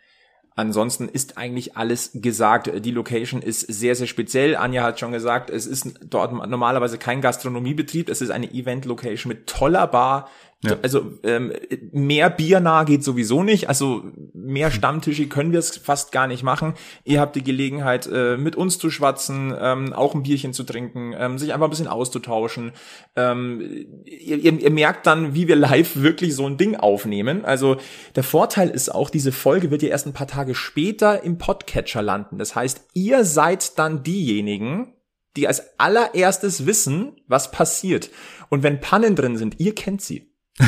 Ansonsten 0.58 1.10
ist 1.10 1.36
eigentlich 1.36 1.76
alles 1.76 2.12
gesagt. 2.14 2.70
Die 2.82 2.90
Location 2.90 3.42
ist 3.42 3.60
sehr, 3.60 3.94
sehr 3.94 4.06
speziell. 4.06 4.56
Anja 4.56 4.82
hat 4.84 4.98
schon 4.98 5.12
gesagt, 5.12 5.50
es 5.50 5.66
ist 5.66 6.00
dort 6.02 6.32
normalerweise 6.32 6.96
kein 6.96 7.20
Gastronomiebetrieb. 7.20 8.08
Es 8.08 8.22
ist 8.22 8.30
eine 8.30 8.50
Event-Location 8.50 9.28
mit 9.28 9.46
toller 9.46 9.86
Bar, 9.86 10.30
ja. 10.66 10.76
Also 10.82 11.18
ähm, 11.22 11.52
mehr 11.92 12.30
biernah 12.30 12.84
geht 12.84 13.04
sowieso 13.04 13.42
nicht. 13.42 13.68
Also 13.68 14.04
mehr 14.34 14.70
Stammtische 14.70 15.26
können 15.26 15.52
wir 15.52 15.58
es 15.58 15.76
fast 15.76 16.12
gar 16.12 16.26
nicht 16.26 16.42
machen. 16.42 16.74
Ihr 17.04 17.20
habt 17.20 17.36
die 17.36 17.42
Gelegenheit, 17.42 18.08
äh, 18.12 18.36
mit 18.36 18.56
uns 18.56 18.78
zu 18.78 18.90
schwatzen, 18.90 19.54
ähm, 19.58 19.92
auch 19.92 20.14
ein 20.14 20.22
Bierchen 20.22 20.52
zu 20.52 20.64
trinken, 20.64 21.14
ähm, 21.18 21.38
sich 21.38 21.52
einfach 21.52 21.66
ein 21.66 21.70
bisschen 21.70 21.88
auszutauschen. 21.88 22.72
Ähm, 23.14 23.60
ihr, 24.04 24.38
ihr, 24.38 24.60
ihr 24.60 24.70
merkt 24.70 25.06
dann, 25.06 25.34
wie 25.34 25.48
wir 25.48 25.56
live 25.56 25.96
wirklich 25.96 26.34
so 26.34 26.46
ein 26.46 26.56
Ding 26.56 26.76
aufnehmen. 26.76 27.44
Also 27.44 27.76
der 28.14 28.24
Vorteil 28.24 28.70
ist 28.70 28.94
auch, 28.94 29.10
diese 29.10 29.32
Folge 29.32 29.70
wird 29.70 29.82
ja 29.82 29.88
erst 29.88 30.06
ein 30.06 30.12
paar 30.12 30.26
Tage 30.26 30.54
später 30.54 31.22
im 31.22 31.38
Podcatcher 31.38 32.02
landen. 32.02 32.38
Das 32.38 32.54
heißt, 32.54 32.88
ihr 32.94 33.24
seid 33.24 33.78
dann 33.78 34.02
diejenigen, 34.02 34.92
die 35.36 35.46
als 35.46 35.78
allererstes 35.78 36.66
wissen, 36.66 37.20
was 37.26 37.50
passiert. 37.50 38.10
Und 38.48 38.62
wenn 38.62 38.80
Pannen 38.80 39.14
drin 39.14 39.36
sind, 39.36 39.60
ihr 39.60 39.74
kennt 39.74 40.02
sie. 40.02 40.32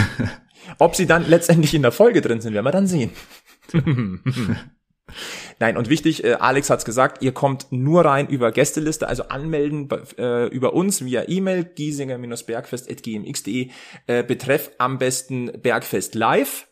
Ob 0.79 0.95
sie 0.95 1.07
dann 1.07 1.29
letztendlich 1.29 1.75
in 1.75 1.83
der 1.83 1.93
Folge 1.93 2.21
drin 2.21 2.41
sind, 2.41 2.55
werden 2.55 2.67
wir 2.67 2.73
dann 2.73 2.87
sehen. 2.87 3.11
Nein, 5.59 5.77
und 5.77 5.89
wichtig, 5.89 6.23
äh, 6.23 6.35
Alex 6.35 6.71
hat's 6.71 6.85
gesagt, 6.85 7.23
ihr 7.23 7.33
kommt 7.33 7.67
nur 7.71 8.05
rein 8.05 8.29
über 8.29 8.53
Gästeliste, 8.53 9.09
also 9.09 9.25
anmelden 9.25 9.89
äh, 10.19 10.47
über 10.49 10.75
uns 10.75 11.05
via 11.05 11.25
E-Mail, 11.27 11.65
giesinger-bergfest.gmx.de, 11.65 13.71
äh, 14.07 14.23
betreff 14.23 14.71
am 14.79 14.99
besten 14.99 15.51
Bergfest 15.61 16.15
live. 16.15 16.69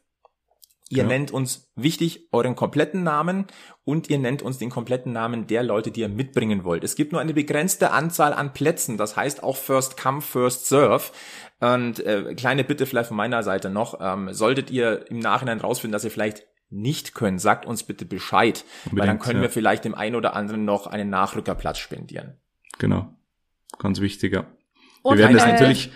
Ihr 0.88 0.98
ja. 0.98 1.08
nennt 1.08 1.32
uns 1.32 1.72
wichtig 1.74 2.28
euren 2.30 2.54
kompletten 2.54 3.02
Namen 3.02 3.46
und 3.82 4.08
ihr 4.08 4.18
nennt 4.18 4.42
uns 4.42 4.58
den 4.58 4.70
kompletten 4.70 5.12
Namen 5.12 5.48
der 5.48 5.64
Leute, 5.64 5.90
die 5.90 6.02
ihr 6.02 6.08
mitbringen 6.08 6.62
wollt. 6.62 6.84
Es 6.84 6.94
gibt 6.94 7.10
nur 7.10 7.20
eine 7.20 7.34
begrenzte 7.34 7.90
Anzahl 7.90 8.32
an 8.32 8.52
Plätzen, 8.52 8.96
das 8.96 9.16
heißt 9.16 9.42
auch 9.42 9.56
First 9.56 10.00
Come, 10.00 10.20
First 10.20 10.66
Serve. 10.66 11.10
Und 11.60 12.00
äh, 12.00 12.34
kleine 12.34 12.64
Bitte 12.64 12.86
vielleicht 12.86 13.08
von 13.08 13.16
meiner 13.16 13.42
Seite 13.42 13.70
noch, 13.70 13.98
ähm, 14.00 14.32
solltet 14.32 14.70
ihr 14.70 15.10
im 15.10 15.18
Nachhinein 15.18 15.60
rausfinden, 15.60 15.92
dass 15.92 16.04
ihr 16.04 16.10
vielleicht 16.10 16.46
nicht 16.68 17.14
könnt, 17.14 17.40
sagt 17.40 17.64
uns 17.64 17.84
bitte 17.84 18.04
Bescheid, 18.04 18.64
Unbedingt, 18.84 19.00
weil 19.00 19.06
dann 19.06 19.18
können 19.18 19.36
ja. 19.36 19.42
wir 19.42 19.50
vielleicht 19.50 19.84
dem 19.84 19.94
einen 19.94 20.16
oder 20.16 20.34
anderen 20.34 20.64
noch 20.64 20.86
einen 20.86 21.08
Nachrückerplatz 21.08 21.78
spendieren. 21.78 22.38
Genau, 22.78 23.14
ganz 23.78 24.00
wichtiger. 24.00 24.46
Wir 25.04 25.18
werden 25.18 25.36
es 25.36 25.46
natürlich 25.46 25.92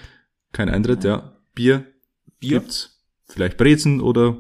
kein 0.53 0.69
Eintritt, 0.69 1.05
ja. 1.05 1.37
Bier, 1.55 1.85
Bier 2.39 2.61
gibt's, 2.61 3.05
vielleicht 3.27 3.57
Brezen 3.57 4.01
oder 4.01 4.39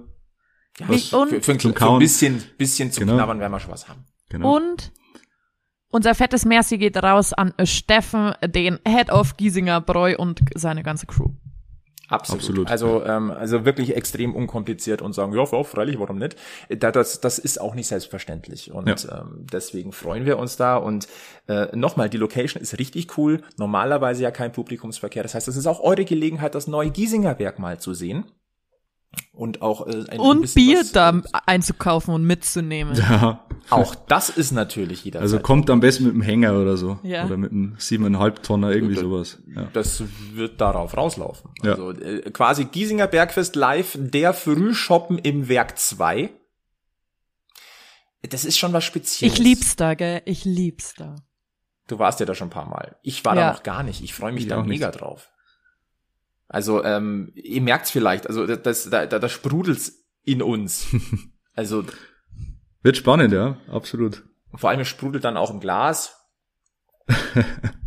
ja, 0.78 0.88
was 0.88 1.12
und 1.12 1.30
für, 1.30 1.42
für, 1.42 1.59
zum 1.59 1.74
für 1.74 1.90
ein 1.90 1.98
bisschen, 1.98 2.42
bisschen 2.56 2.92
zum 2.92 3.02
genau. 3.02 3.16
Knabbern 3.16 3.40
werden 3.40 3.52
wir 3.52 3.61
schon 3.61 3.72
was 3.72 3.88
haben. 3.88 4.06
Genau. 4.28 4.56
Und 4.56 4.92
unser 5.90 6.14
fettes 6.14 6.44
Merci 6.44 6.79
geht 6.79 6.96
raus 7.03 7.33
an 7.33 7.53
Steffen, 7.64 8.33
den 8.44 8.79
Head 8.87 9.11
of 9.11 9.37
Giesinger 9.37 9.81
Bräu 9.81 10.16
und 10.16 10.40
seine 10.55 10.83
ganze 10.83 11.07
Crew. 11.07 11.31
Absolut. 12.11 12.40
Absolut. 12.40 12.70
Also, 12.70 13.05
ähm, 13.05 13.31
also 13.31 13.64
wirklich 13.64 13.94
extrem 13.96 14.35
unkompliziert 14.35 15.00
und 15.00 15.12
sagen, 15.12 15.33
ja, 15.33 15.44
ja, 15.44 15.62
freilich, 15.62 15.98
warum 16.00 16.18
nicht? 16.18 16.37
Das, 16.68 17.20
das 17.20 17.38
ist 17.38 17.61
auch 17.61 17.76
nicht 17.76 17.87
selbstverständlich. 17.87 18.72
Und 18.72 19.05
ja. 19.05 19.20
ähm, 19.20 19.46
deswegen 19.53 19.92
freuen 19.92 20.26
wir 20.26 20.37
uns 20.38 20.57
da. 20.57 20.76
Und 20.76 21.07
äh, 21.46 21.74
nochmal, 21.76 22.11
die 22.11 22.16
Location 22.16 22.61
ist 22.61 22.79
richtig 22.81 23.16
cool. 23.16 23.42
Normalerweise 23.59 24.24
ja 24.24 24.33
kein 24.33 24.50
Publikumsverkehr. 24.50 25.22
Das 25.22 25.35
heißt, 25.35 25.46
es 25.46 25.57
ist 25.57 25.68
auch 25.68 25.81
eure 25.81 26.05
Gelegenheit, 26.05 26.57
das 26.57 26.66
neue 26.66 26.90
Giesinger 26.90 27.38
Werk 27.38 27.61
mal 27.61 27.79
zu 27.79 27.94
sehen 27.94 28.24
und 29.33 29.62
auch 29.62 29.87
äh, 29.87 30.05
ein, 30.09 30.20
und 30.20 30.55
Bier 30.55 30.85
da 30.92 31.23
einzukaufen 31.46 32.14
und 32.14 32.25
mitzunehmen. 32.25 32.94
Ja. 32.94 33.44
Auch 33.70 33.94
das 33.94 34.29
ist 34.29 34.53
natürlich 34.53 35.05
jeder. 35.05 35.20
Also 35.20 35.38
kommt 35.38 35.70
am 35.70 35.81
besten 35.81 36.05
mit 36.05 36.14
dem 36.14 36.23
Hänger 36.23 36.59
oder 36.59 36.77
so 36.77 36.99
ja. 37.03 37.25
oder 37.25 37.37
mit 37.37 37.53
einem 37.53 37.77
siebeneinhalb 37.79 38.42
Tonner 38.42 38.70
irgendwie 38.70 38.94
das, 38.94 39.03
sowas. 39.03 39.38
Ja. 39.55 39.68
Das 39.73 40.03
wird 40.35 40.61
darauf 40.61 40.96
rauslaufen. 40.96 41.51
Ja. 41.62 41.73
Also 41.73 41.92
äh, 41.92 42.31
quasi 42.31 42.64
Giesinger 42.64 43.07
Bergfest 43.07 43.57
live, 43.57 43.96
der 43.99 44.35
Frühshoppen 44.35 45.18
im 45.18 45.49
Werk 45.49 45.79
2. 45.79 46.31
Das 48.29 48.44
ist 48.44 48.59
schon 48.59 48.73
was 48.73 48.85
Spezielles. 48.85 49.35
Ich 49.35 49.38
lieb's 49.38 49.77
da, 49.77 49.94
gell? 49.94 50.23
Ich 50.27 50.44
lieb's 50.44 50.94
da. 50.94 51.16
Du 51.87 51.99
warst 51.99 52.20
ja 52.20 52.27
da 52.27 52.35
schon 52.35 52.49
ein 52.49 52.53
paar 52.53 52.68
Mal. 52.68 52.96
Ich 53.03 53.25
war 53.25 53.35
ja. 53.35 53.46
da 53.46 53.53
noch 53.53 53.62
gar 53.62 53.83
nicht. 53.83 54.03
Ich 54.03 54.14
freue 54.14 54.33
mich 54.33 54.42
ich 54.42 54.49
da 54.49 54.62
mega 54.62 54.88
nicht. 54.88 55.01
drauf. 55.01 55.31
Also 56.50 56.82
ähm, 56.82 57.30
ihr 57.36 57.62
merkt's 57.62 57.92
vielleicht, 57.92 58.26
also 58.26 58.44
das, 58.44 58.90
da, 58.90 59.06
da, 59.06 59.20
da 59.20 59.28
sprudelt's 59.28 60.04
in 60.22 60.42
uns. 60.42 60.88
Also 61.52 61.84
wird 62.82 62.96
spannend, 62.96 63.34
ja, 63.34 63.58
absolut. 63.68 64.22
Vor 64.54 64.70
allem 64.70 64.80
es 64.80 64.88
sprudelt 64.88 65.24
dann 65.24 65.36
auch 65.36 65.50
im 65.50 65.58
Glas. 65.58 66.16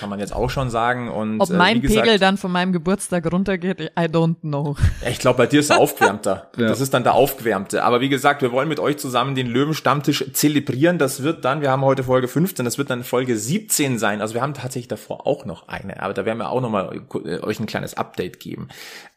Kann 0.00 0.08
man 0.08 0.18
jetzt 0.18 0.34
auch 0.34 0.50
schon 0.50 0.70
sagen. 0.70 1.10
Und, 1.10 1.40
Ob 1.40 1.50
mein 1.50 1.78
äh, 1.78 1.80
gesagt, 1.80 2.04
Pegel 2.04 2.18
dann 2.18 2.36
von 2.36 2.52
meinem 2.52 2.72
Geburtstag 2.72 3.30
runtergeht, 3.32 3.80
I 3.80 4.04
don't 4.04 4.40
know. 4.40 4.76
Ich 5.08 5.18
glaube, 5.18 5.38
bei 5.38 5.46
dir 5.46 5.60
ist 5.60 5.70
er 5.70 5.78
aufgewärmter. 5.80 6.50
ja. 6.56 6.68
Das 6.68 6.80
ist 6.80 6.94
dann 6.94 7.02
der 7.02 7.14
aufgewärmte. 7.14 7.84
Aber 7.84 8.00
wie 8.00 8.08
gesagt, 8.08 8.42
wir 8.42 8.52
wollen 8.52 8.68
mit 8.68 8.80
euch 8.80 8.98
zusammen 8.98 9.34
den 9.34 9.46
Löwenstammtisch 9.46 10.24
zelebrieren. 10.32 10.98
Das 10.98 11.22
wird 11.22 11.44
dann, 11.44 11.60
wir 11.60 11.70
haben 11.70 11.82
heute 11.82 12.04
Folge 12.04 12.28
15, 12.28 12.64
das 12.64 12.78
wird 12.78 12.90
dann 12.90 13.04
Folge 13.04 13.36
17 13.36 13.98
sein. 13.98 14.20
Also 14.20 14.34
wir 14.34 14.42
haben 14.42 14.54
tatsächlich 14.54 14.88
davor 14.88 15.26
auch 15.26 15.44
noch 15.44 15.68
eine. 15.68 16.02
Aber 16.02 16.14
da 16.14 16.24
werden 16.24 16.38
wir 16.38 16.50
auch 16.50 16.60
nochmal 16.60 17.02
äh, 17.24 17.40
euch 17.40 17.60
ein 17.60 17.66
kleines 17.66 17.96
Update 17.96 18.40
geben. 18.40 18.68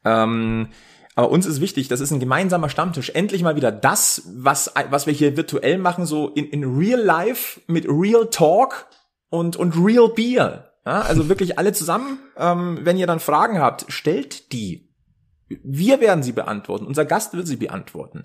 Ähm, 0.06 0.70
aber 1.20 1.32
uns 1.32 1.46
ist 1.46 1.60
wichtig, 1.60 1.90
das 1.90 2.00
ist 2.00 2.12
ein 2.12 2.22
gemeinsamer 2.22 2.70
Stammtisch. 2.70 3.10
Endlich 3.10 3.44
mal 3.44 3.58
wieder 3.58 3.74
das, 3.74 4.24
was, 4.36 4.72
was 4.90 5.06
wir 5.06 5.14
hier 5.14 5.36
virtuell 5.36 5.78
machen, 5.78 6.06
so 6.06 6.30
in, 6.30 6.46
in 6.46 6.64
real 6.64 7.02
life, 7.02 7.60
mit 7.68 7.86
real 7.90 8.30
talk 8.32 8.88
und, 9.30 9.56
und 9.56 9.76
Real 9.76 10.10
Beer. 10.10 10.74
Ja, 10.86 11.02
also 11.02 11.30
wirklich 11.30 11.60
alle 11.60 11.74
zusammen. 11.74 12.20
Ähm, 12.38 12.80
wenn 12.82 12.98
ihr 12.98 13.08
dann 13.08 13.20
Fragen 13.20 13.60
habt, 13.60 13.86
stellt 13.92 14.52
die. 14.54 14.90
Wir 15.48 16.00
werden 16.00 16.24
sie 16.24 16.32
beantworten. 16.32 16.86
Unser 16.86 17.06
Gast 17.06 17.34
wird 17.34 17.48
sie 17.48 17.58
beantworten. 17.58 18.24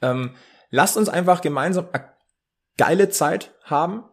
Ähm, 0.00 0.34
lasst 0.70 0.96
uns 0.96 1.08
einfach 1.08 1.40
gemeinsam 1.40 1.88
eine 1.92 2.04
geile 2.76 3.08
Zeit 3.08 3.54
haben. 3.64 4.04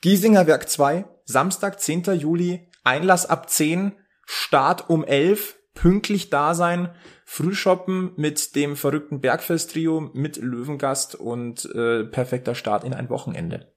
Giesinger 0.00 0.46
Werk 0.46 0.68
2, 0.68 1.04
Samstag, 1.24 1.80
10. 1.80 2.04
Juli, 2.14 2.68
Einlass 2.82 3.26
ab 3.26 3.48
10, 3.48 3.92
Start 4.26 4.88
um 4.90 5.04
11, 5.04 5.56
pünktlich 5.74 6.30
da 6.30 6.54
sein, 6.54 6.90
Frühshoppen 7.24 8.12
mit 8.16 8.56
dem 8.56 8.76
verrückten 8.76 9.20
Bergfest-Trio, 9.20 10.10
mit 10.12 10.36
Löwengast 10.38 11.14
und 11.14 11.64
äh, 11.74 12.04
perfekter 12.04 12.54
Start 12.54 12.84
in 12.84 12.94
ein 12.94 13.10
Wochenende. 13.10 13.72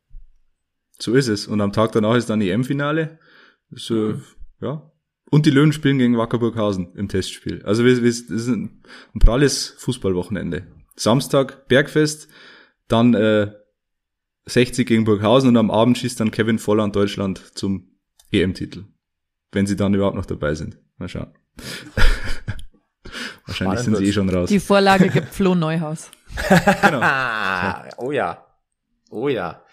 So 0.99 1.13
ist 1.13 1.27
es. 1.27 1.47
Und 1.47 1.62
am 1.62 1.73
Tag 1.73 1.91
danach 1.91 2.15
ist 2.15 2.29
dann 2.29 2.39
die 2.39 2.49
EM-Finale. 2.49 3.19
So, 3.71 3.95
mhm. 3.95 4.23
ja. 4.62 4.91
Und 5.31 5.45
die 5.45 5.51
Löwen 5.51 5.73
spielen 5.73 5.97
gegen 5.97 6.17
Wackerburghausen 6.17 6.93
im 6.95 7.08
Testspiel. 7.10 7.63
Also 7.63 7.84
das 7.84 7.99
ist 7.99 8.29
ein, 8.47 8.84
ein 9.13 9.19
pralles 9.19 9.75
Fußballwochenende. 9.79 10.67
Samstag 10.95 11.67
Bergfest, 11.67 12.29
dann 12.88 13.13
äh, 13.15 13.51
60 14.45 14.88
gegen 14.88 15.03
Burghausen 15.03 15.49
und 15.49 15.58
am 15.58 15.71
Abend 15.71 15.97
schießt 15.97 16.19
dann 16.19 16.31
Kevin 16.31 16.60
Volland 16.60 16.95
Deutschland 16.95 17.58
zum 17.58 17.97
EM-Titel. 18.31 18.86
Wenn 19.51 19.65
sie 19.65 19.75
dann 19.75 19.93
überhaupt 19.93 20.15
noch 20.15 20.25
dabei 20.25 20.53
sind. 20.53 20.77
Mal 20.97 21.10
schauen. 21.10 21.34
Wahrscheinlich 23.45 23.79
Spannend 23.79 23.79
sind 23.79 23.97
sie 23.97 24.05
eh 24.05 24.13
schon 24.13 24.29
raus. 24.29 24.49
Die 24.49 24.60
Vorlage 24.60 25.10
gibt 25.10 25.34
Flo 25.34 25.55
Neuhaus. 25.55 26.12
genau. 26.81 27.01
oh 27.97 28.12
ja. 28.12 28.45
Oh 29.10 29.27
ja. 29.27 29.63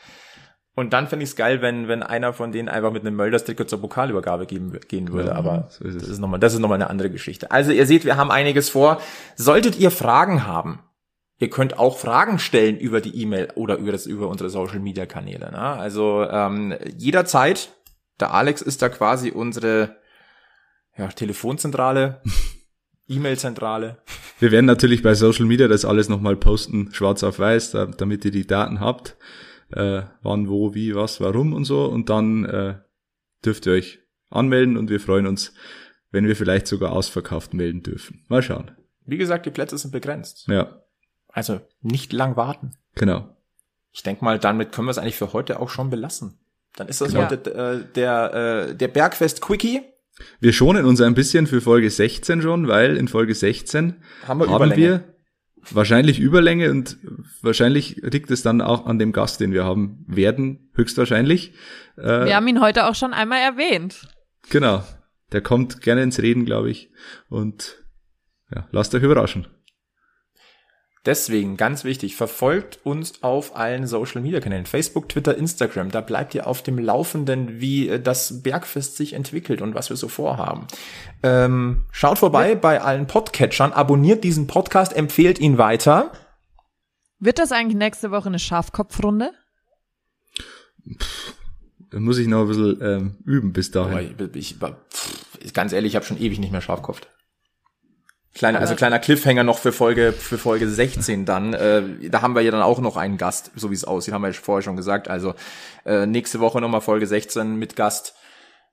Und 0.75 0.95
dann 0.95 1.07
finde 1.07 1.25
ich 1.25 1.31
es 1.31 1.37
geil, 1.37 1.61
wenn, 1.61 1.87
wenn 1.87 2.03
einer 2.03 2.33
von 2.33 2.51
denen 2.51 2.69
einfach 2.69 2.93
mit 2.93 3.03
einem 3.03 3.17
Mölders-Trikot 3.17 3.65
zur 3.65 3.81
Pokalübergabe 3.81 4.47
geben, 4.47 4.73
gehen 4.89 5.13
würde. 5.13 5.29
Ja, 5.29 5.35
Aber 5.35 5.69
so 5.69 5.85
ist 5.85 6.01
das 6.01 6.09
ist 6.09 6.19
nochmal, 6.19 6.41
das 6.41 6.55
ist 6.55 6.61
nochmal 6.61 6.77
eine 6.77 6.89
andere 6.89 7.11
Geschichte. 7.11 7.51
Also 7.51 7.73
ihr 7.73 7.87
seht, 7.87 8.07
wir 8.07 8.17
haben 8.17 8.31
einiges 8.31 8.71
vor. 8.71 9.01
Solltet 9.37 9.79
ihr 9.79 9.91
Fragen 9.91 10.47
haben, 10.47 10.81
ihr 11.39 11.51
könnt 11.51 11.79
auch 11.79 11.99
Fragen 11.99 12.39
stellen 12.39 12.79
über 12.79 13.03
die 13.03 13.21
E-Mail 13.21 13.51
oder 13.55 13.77
über 13.77 13.93
das, 13.93 14.07
über 14.07 14.29
unsere 14.29 14.49
Social 14.49 14.79
Media 14.79 15.05
Kanäle. 15.05 15.51
Ne? 15.53 15.59
Also 15.59 16.27
ähm, 16.31 16.75
jederzeit, 16.97 17.69
der 18.19 18.33
Alex 18.33 18.63
ist 18.63 18.81
da 18.81 18.89
quasi 18.89 19.31
unsere 19.31 19.97
ja, 20.97 21.09
Telefonzentrale. 21.09 22.23
E-Mail-Zentrale. 23.09 23.99
Wir 24.39 24.53
werden 24.53 24.65
natürlich 24.65 25.03
bei 25.03 25.13
Social 25.15 25.45
Media 25.45 25.69
das 25.69 25.85
alles 25.85 26.09
nochmal 26.09 26.37
posten, 26.37 26.89
schwarz 26.93 27.23
auf 27.25 27.39
weiß, 27.39 27.77
damit 27.99 28.25
ihr 28.25 28.31
die 28.31 28.47
Daten 28.47 28.81
habt 28.81 29.17
äh, 29.73 30.03
wann, 30.23 30.49
wo, 30.49 30.75
wie, 30.75 30.95
was, 30.95 31.21
warum 31.21 31.53
und 31.53 31.65
so. 31.65 31.85
Und 31.87 32.09
dann 32.09 32.45
äh, 32.45 32.75
dürft 33.45 33.67
ihr 33.67 33.73
euch 33.73 33.99
anmelden 34.31 34.77
und 34.77 34.91
wir 34.91 35.01
freuen 35.01 35.27
uns, 35.27 35.53
wenn 36.11 36.27
wir 36.27 36.37
vielleicht 36.37 36.67
sogar 36.67 36.93
ausverkauft 36.93 37.55
melden 37.55 37.83
dürfen. 37.83 38.25
Mal 38.29 38.43
schauen. 38.43 38.71
Wie 39.05 39.17
gesagt, 39.19 39.47
die 39.47 39.51
Plätze 39.51 39.77
sind 39.79 39.91
begrenzt. 39.91 40.47
Ja. 40.49 40.83
Also 41.29 41.61
nicht 41.81 42.13
lang 42.13 42.37
warten. 42.37 42.73
Genau. 42.95 43.37
ich 43.91 44.03
denke 44.03 44.25
mal, 44.25 44.39
damit 44.39 44.73
können 44.73 44.87
wir 44.87 44.91
es 44.93 44.99
eigentlich 44.99 45.17
für 45.17 45.33
heute 45.33 45.61
auch 45.61 45.69
schon 45.71 45.89
belassen. 45.91 46.39
Dann 46.77 46.89
ist 46.89 47.01
das 47.01 47.13
Ja. 47.13 47.25
heute 47.31 47.55
äh, 47.55 47.93
der, 47.95 48.69
äh, 48.71 48.75
der 48.75 48.89
Bergfest 48.89 49.41
Quickie. 49.43 49.83
Wir 50.41 50.53
schonen 50.53 50.85
uns 50.85 51.01
ein 51.01 51.15
bisschen 51.15 51.47
für 51.47 51.61
Folge 51.63 51.91
16 51.91 52.43
schon, 52.43 52.69
weil 52.69 52.97
in 52.97 53.09
Folge 53.09 53.35
16 53.35 53.97
Haben 54.27 54.41
wir 54.41 54.47
haben 54.49 54.57
Überlänge. 54.57 54.77
wir 54.77 55.05
wahrscheinlich 55.71 56.19
Überlänge 56.19 56.71
und 56.71 56.99
wahrscheinlich 57.41 57.97
liegt 58.03 58.31
es 58.31 58.43
dann 58.43 58.61
auch 58.61 58.87
an 58.87 58.99
dem 58.99 59.13
Gast, 59.13 59.41
den 59.41 59.53
wir 59.53 59.65
haben 59.65 60.05
werden, 60.09 60.71
höchstwahrscheinlich. 60.75 61.53
Äh, 61.97 62.27
Wir 62.27 62.37
haben 62.37 62.49
ihn 62.49 62.61
heute 62.61 62.87
auch 62.87 62.95
schon 62.95 63.13
einmal 63.13 63.39
erwähnt. 63.41 64.09
Genau. 64.51 64.85
Der 65.33 65.41
kommt 65.41 65.81
gerne 65.81 66.03
ins 66.03 66.21
Reden, 66.21 66.45
glaube 66.45 66.71
ich. 66.71 66.91
Und 67.29 67.83
ja, 68.55 68.69
lasst 68.71 68.95
euch 68.95 69.03
überraschen. 69.03 69.47
Deswegen 71.05 71.57
ganz 71.57 71.83
wichtig, 71.83 72.15
verfolgt 72.15 72.79
uns 72.85 73.25
auf 73.25 73.57
allen 73.57 73.89
Social 73.89 74.23
Media 74.23 74.39
Kanälen, 74.39 74.67
Facebook, 74.67 75.09
Twitter, 75.09 75.37
Instagram. 75.37 75.91
Da 75.91 76.01
bleibt 76.01 76.33
ihr 76.37 76.47
auf 76.47 76.63
dem 76.63 76.79
Laufenden, 76.79 77.61
wie 77.61 77.89
äh, 77.89 78.01
das 78.01 78.43
Bergfest 78.43 78.97
sich 78.97 79.15
entwickelt 79.15 79.63
und 79.63 79.75
was 79.75 79.91
wir 79.91 79.97
so 79.97 80.07
vorhaben. 80.07 80.69
Ähm, 81.25 81.87
schaut 81.91 82.19
vorbei 82.19 82.55
bei 82.55 82.81
allen 82.81 83.09
Podcatchern, 83.09 83.73
abonniert 83.73 84.23
diesen 84.23 84.47
Podcast, 84.47 84.95
empfehlt 84.95 85.41
ihn 85.41 85.59
weiter. 85.59 86.13
Wird 87.19 87.41
das 87.41 87.51
eigentlich 87.51 87.79
nächste 87.79 88.13
Woche 88.13 88.29
eine 88.29 88.39
Schafkopfrunde? 88.39 89.33
Da 91.91 91.99
muss 91.99 92.19
ich 92.19 92.29
noch 92.29 92.43
ein 92.43 92.49
bisschen 92.49 92.79
ähm, 92.81 93.17
üben 93.25 93.53
bis 93.53 93.73
dahin. 93.73 94.15
ich, 94.35 94.37
ich, 94.37 94.57
pff, 94.59 95.53
ganz 95.53 95.73
ehrlich, 95.73 95.93
ich 95.93 95.97
habe 95.97 96.07
schon 96.07 96.21
ewig 96.21 96.39
nicht 96.39 96.53
mehr 96.53 96.61
Schafkopft. 96.61 97.09
Kleiner, 98.35 98.61
also 98.61 98.75
kleiner 98.77 98.99
Cliffhanger 98.99 99.45
noch 99.45 99.59
für 99.59 99.73
Folge 99.73 100.13
für 100.13 100.39
Folge 100.39 100.67
16 100.69 101.27
dann. 101.27 101.53
Äh, 101.53 101.83
da 102.09 102.23
haben 102.23 102.35
wir 102.35 102.41
ja 102.41 102.51
dann 102.51 102.63
auch 102.63 102.81
noch 102.81 102.97
einen 102.97 103.19
Gast, 103.19 103.51
so 103.57 103.71
wie 103.71 103.75
es 103.75 103.85
aussieht, 103.85 104.15
haben 104.15 104.23
wir 104.23 104.29
ja 104.29 104.35
vorher 104.35 104.63
schon 104.63 104.77
gesagt. 104.77 105.09
Also 105.09 105.35
äh, 105.85 106.07
nächste 106.07 106.41
Woche 106.41 106.61
nochmal 106.61 106.81
Folge 106.81 107.07
16 107.07 107.57
mit 107.57 107.77
Gast, 107.77 108.15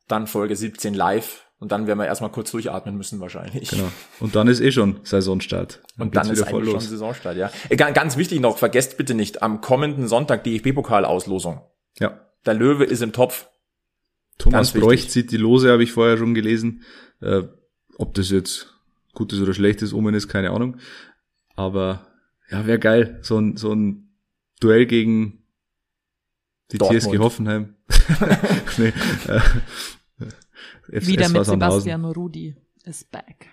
dann 0.07 0.27
Folge 0.27 0.55
17 0.55 0.93
live 0.93 1.43
und 1.59 1.73
dann 1.73 1.87
werden 1.87 1.99
wir 1.99 2.05
erstmal 2.05 2.31
kurz 2.31 2.51
durchatmen 2.51 2.95
müssen 2.95 3.19
wahrscheinlich. 3.19 3.69
Genau. 3.69 3.91
Und 4.21 4.33
dann 4.35 4.47
ist 4.47 4.61
eh 4.61 4.71
schon 4.71 5.01
Saisonstart. 5.03 5.81
Und 5.97 6.15
dann 6.15 6.29
ist 6.29 6.41
eigentlich 6.43 6.71
schon 6.71 6.79
Saisonstart, 6.79 7.35
ja. 7.35 7.51
Äh, 7.67 7.75
ga- 7.75 7.91
Ganz 7.91 8.15
wichtig 8.15 8.39
noch, 8.39 8.57
vergesst 8.57 8.95
bitte 8.97 9.13
nicht, 9.13 9.41
am 9.43 9.59
kommenden 9.59 10.07
Sonntag 10.07 10.45
DFB-Pokal-Auslosung. 10.45 11.61
Ja. 11.99 12.17
Der 12.45 12.53
Löwe 12.53 12.85
ist 12.85 13.01
im 13.01 13.11
Topf. 13.11 13.47
Thomas. 14.37 14.71
Bräuch 14.71 15.09
zieht 15.09 15.31
die 15.31 15.37
Lose, 15.37 15.69
habe 15.69 15.83
ich 15.83 15.91
vorher 15.91 16.17
schon 16.17 16.33
gelesen. 16.33 16.83
Äh, 17.21 17.41
ob 17.97 18.13
das 18.13 18.29
jetzt 18.29 18.73
gutes 19.19 19.39
oder 19.41 19.53
schlechtes 19.53 19.93
Omen 19.93 20.15
ist, 20.15 20.29
keine 20.29 20.51
Ahnung. 20.51 20.77
Aber 21.55 22.08
ja, 22.49 22.65
wäre 22.65 22.79
geil. 22.79 23.19
So 23.21 23.38
ein, 23.38 23.58
so 23.58 23.73
ein 23.73 24.10
Duell 24.62 24.86
gegen 24.86 25.43
die 26.71 26.77
Dortmund. 26.77 27.03
TSG 27.03 27.19
Hoffenheim. 27.19 27.75
nee, 28.77 28.93
äh, 29.27 29.41
Wieder 31.05 31.29
mit. 31.29 31.45
Sebastian 31.45 32.05
Rudi 32.05 32.55
ist 32.86 33.12
back. 33.12 33.47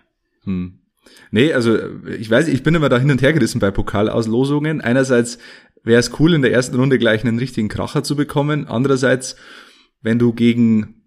Hm. 0.44 0.79
Nee, 1.31 1.52
also 1.52 1.79
ich 2.07 2.31
weiß, 2.31 2.48
ich 2.48 2.62
bin 2.62 2.74
immer 2.74 2.88
da 2.88 2.98
hin 2.98 3.11
und 3.11 3.22
her 3.22 3.33
gerissen 3.33 3.61
bei 3.61 3.70
Pokalauslosungen. 3.70 4.81
Einerseits 4.81 5.38
wäre 5.83 6.00
es 6.00 6.18
cool, 6.18 6.35
in 6.35 6.42
der 6.42 6.52
ersten 6.52 6.76
Runde 6.76 6.98
gleich 6.98 7.24
einen 7.24 7.38
richtigen 7.38 7.68
Kracher 7.68 8.02
zu 8.02 8.16
bekommen. 8.16 8.66
Andererseits, 8.66 9.37
wenn 10.00 10.18
du 10.18 10.33
gegen 10.33 11.02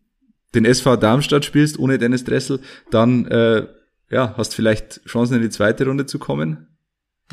den 0.56 0.65
SV 0.65 0.98
Darmstadt 0.98 1.45
spielst, 1.45 1.80
ohne 1.80 1.98
Dennis 1.98 2.24
Dressel, 2.24 2.60
dann 2.89 3.26
äh, 3.26 3.67
ja, 4.10 4.34
hast 4.38 4.56
vielleicht 4.56 5.02
Chancen 5.06 5.36
in 5.36 5.41
die 5.41 5.50
zweite 5.50 5.86
Runde 5.86 6.06
zu 6.06 6.19
kommen. 6.19 6.67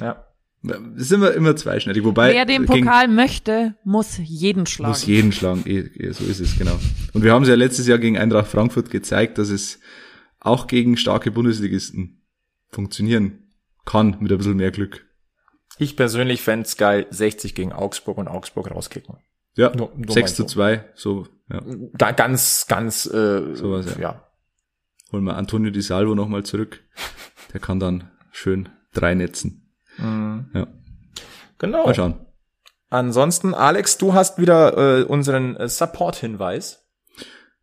Ja. 0.00 0.22
Das 0.62 0.80
ist 0.96 1.12
immer, 1.12 1.32
immer 1.32 1.54
zweischneidig. 1.54 2.02
Wobei 2.04 2.32
Wer 2.32 2.44
den 2.44 2.66
gegen- 2.66 2.84
Pokal 2.84 3.06
möchte, 3.08 3.76
muss 3.84 4.18
jeden 4.22 4.66
schlagen. 4.66 4.90
muss 4.90 5.06
jeden 5.06 5.30
schlagen, 5.30 5.62
eh, 5.66 5.78
eh, 5.80 6.12
so 6.12 6.24
ist 6.24 6.40
es, 6.40 6.58
genau. 6.58 6.76
Und 7.12 7.22
wir 7.22 7.32
haben 7.32 7.42
es 7.44 7.48
ja 7.48 7.54
letztes 7.54 7.86
Jahr 7.86 7.98
gegen 7.98 8.18
Eintracht 8.18 8.48
Frankfurt 8.48 8.90
gezeigt, 8.90 9.38
dass 9.38 9.48
es 9.50 9.78
auch 10.40 10.66
gegen 10.66 10.96
starke 10.96 11.30
Bundesligisten 11.30 12.22
funktionieren 12.70 13.44
kann, 13.84 14.16
mit 14.20 14.32
ein 14.32 14.38
bisschen 14.38 14.56
mehr 14.56 14.72
Glück. 14.72 15.06
Ich 15.78 15.94
persönlich 15.96 16.42
fänd's 16.42 16.76
geil, 16.76 17.06
60 17.10 17.54
gegen 17.54 17.72
Augsburg 17.72 18.18
und 18.18 18.26
Augsburg 18.28 18.70
rauskicken. 18.70 19.16
Ja, 19.54 19.72
Nur- 19.76 19.92
nur 19.94 20.12
6 20.12 20.30
mein 20.32 20.36
zu 20.36 20.42
so. 20.42 20.48
2, 20.48 20.84
so, 20.94 21.28
ja. 21.50 21.62
Da 21.94 22.10
ganz, 22.12 22.66
ganz, 22.66 23.06
äh, 23.06 23.54
Sowas, 23.54 23.86
ja. 23.96 24.00
ja. 24.02 24.25
Holen 25.12 25.24
wir 25.24 25.36
Antonio 25.36 25.70
Di 25.70 25.80
Salvo 25.80 26.14
nochmal 26.14 26.44
zurück. 26.44 26.82
Der 27.52 27.60
kann 27.60 27.78
dann 27.80 28.10
schön 28.32 28.68
drei 28.92 29.14
netzen. 29.14 29.70
Ja, 29.98 30.66
Genau. 31.58 31.86
mal 31.86 31.94
schauen. 31.94 32.14
Ansonsten, 32.90 33.54
Alex, 33.54 33.98
du 33.98 34.14
hast 34.14 34.38
wieder 34.38 35.00
äh, 35.00 35.04
unseren 35.04 35.56
äh, 35.56 35.68
Support-Hinweis. 35.68 36.86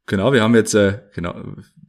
Genau, 0.05 0.33
wir 0.33 0.41
haben 0.41 0.55
jetzt, 0.55 0.73
äh, 0.73 0.99
genau, 1.13 1.35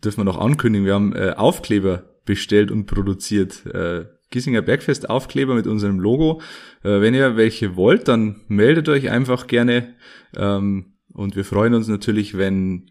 dürfen 0.04 0.20
wir 0.20 0.24
noch 0.24 0.38
ankündigen, 0.38 0.86
wir 0.86 0.94
haben 0.94 1.16
äh, 1.16 1.32
Aufkleber 1.36 2.04
bestellt 2.24 2.70
und 2.70 2.86
produziert. 2.86 3.66
Äh, 3.66 4.06
Giesinger 4.30 4.62
Bergfest 4.62 5.10
Aufkleber 5.10 5.54
mit 5.54 5.66
unserem 5.66 5.98
Logo. 5.98 6.40
Äh, 6.82 7.00
wenn 7.00 7.14
ihr 7.14 7.36
welche 7.36 7.76
wollt, 7.76 8.06
dann 8.08 8.42
meldet 8.48 8.88
euch 8.88 9.10
einfach 9.10 9.46
gerne. 9.46 9.94
Ähm, 10.36 10.94
und 11.12 11.36
wir 11.36 11.44
freuen 11.44 11.74
uns 11.74 11.88
natürlich, 11.88 12.36
wenn, 12.36 12.90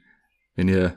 wenn 0.56 0.68
ihr, 0.68 0.94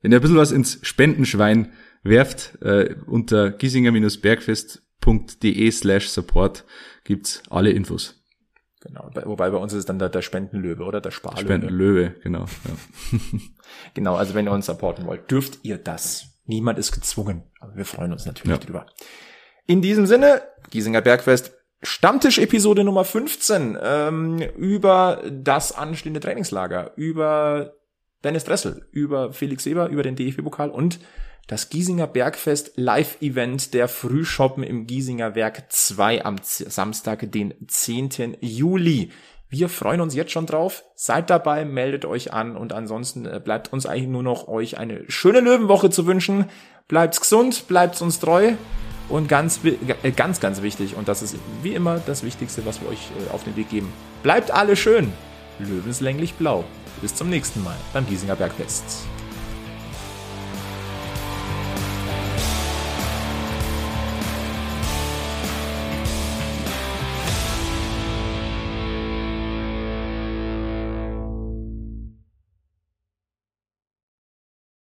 wenn 0.00 0.12
ihr 0.12 0.18
ein 0.18 0.22
bisschen 0.22 0.36
was 0.36 0.52
ins 0.52 0.78
Spendenschwein 0.82 1.72
werft. 2.02 2.58
Äh, 2.62 2.94
unter 3.06 3.50
giesinger-bergfest.de 3.50 5.70
slash 5.70 6.08
support 6.08 6.64
gibt's 7.04 7.42
alle 7.50 7.70
Infos. 7.70 8.14
Genau. 8.80 9.10
Bei, 9.12 9.26
wobei 9.26 9.50
bei 9.50 9.58
uns 9.58 9.72
ist 9.72 9.80
es 9.80 9.86
dann 9.86 9.98
der, 9.98 10.08
der 10.08 10.22
Spendenlöwe 10.22 10.84
oder 10.84 11.00
der 11.00 11.10
Sparlöwe. 11.10 11.40
Spendenlöwe, 11.42 12.14
genau. 12.22 12.46
Ja. 12.64 13.18
Genau, 13.92 14.14
also 14.16 14.34
wenn 14.34 14.46
ihr 14.46 14.52
uns 14.52 14.64
supporten 14.66 15.04
wollt, 15.06 15.30
dürft 15.30 15.58
ihr 15.62 15.76
das. 15.76 16.24
Niemand 16.46 16.78
ist 16.78 16.92
gezwungen, 16.92 17.42
aber 17.60 17.76
wir 17.76 17.84
freuen 17.84 18.12
uns 18.12 18.24
natürlich 18.24 18.50
Ja. 18.50 18.56
drüber. 18.64 18.86
In 19.66 19.82
diesem 19.82 20.06
Sinne, 20.06 20.40
Giesinger 20.70 21.02
Bergfest, 21.02 21.52
Stammtisch-Episode 21.82 22.82
Nummer 22.84 23.04
15, 23.04 23.76
ähm, 23.82 24.38
über 24.56 25.22
das 25.30 25.72
anstehende 25.72 26.20
Trainingslager, 26.20 26.92
über 26.96 27.74
Dennis 28.24 28.44
Dressel, 28.44 28.86
über 28.90 29.32
Felix 29.32 29.64
Seber, 29.64 29.88
über 29.88 30.02
den 30.02 30.16
DFB-Pokal 30.16 30.70
und 30.70 30.98
das 31.46 31.70
Giesinger 31.70 32.06
Bergfest 32.06 32.72
Live-Event 32.76 33.72
der 33.72 33.88
Frühschoppen 33.88 34.62
im 34.62 34.86
Giesinger 34.86 35.34
Werk 35.34 35.72
2 35.72 36.24
am 36.24 36.36
Samstag, 36.42 37.32
den 37.32 37.54
10. 37.66 38.36
Juli. 38.40 39.10
Wir 39.48 39.70
freuen 39.70 40.02
uns 40.02 40.14
jetzt 40.14 40.30
schon 40.30 40.44
drauf. 40.44 40.84
Seid 40.94 41.30
dabei, 41.30 41.64
meldet 41.64 42.04
euch 42.04 42.34
an 42.34 42.54
und 42.54 42.74
ansonsten 42.74 43.24
äh, 43.24 43.40
bleibt 43.42 43.72
uns 43.72 43.86
eigentlich 43.86 44.08
nur 44.08 44.22
noch 44.22 44.46
euch 44.46 44.76
eine 44.76 45.04
schöne 45.08 45.40
Löwenwoche 45.40 45.88
zu 45.88 46.06
wünschen. 46.06 46.44
Bleibt's 46.86 47.20
gesund, 47.20 47.66
bleibt's 47.66 48.02
uns 48.02 48.20
treu 48.20 48.52
und 49.08 49.26
ganz, 49.26 49.60
äh, 49.64 50.10
ganz, 50.10 50.40
ganz 50.40 50.60
wichtig 50.60 50.96
und 50.96 51.08
das 51.08 51.22
ist 51.22 51.36
wie 51.62 51.72
immer 51.72 51.98
das 52.04 52.24
Wichtigste, 52.24 52.66
was 52.66 52.82
wir 52.82 52.90
euch 52.90 53.08
äh, 53.26 53.32
auf 53.32 53.44
den 53.44 53.56
Weg 53.56 53.70
geben. 53.70 53.90
Bleibt 54.22 54.50
alle 54.50 54.76
schön. 54.76 55.14
Löwenslänglich 55.58 56.34
blau. 56.34 56.64
Bis 57.00 57.14
zum 57.14 57.30
nächsten 57.30 57.62
Mal 57.62 57.76
beim 57.92 58.06
Giesinger 58.06 58.36
Bergfest. 58.36 59.06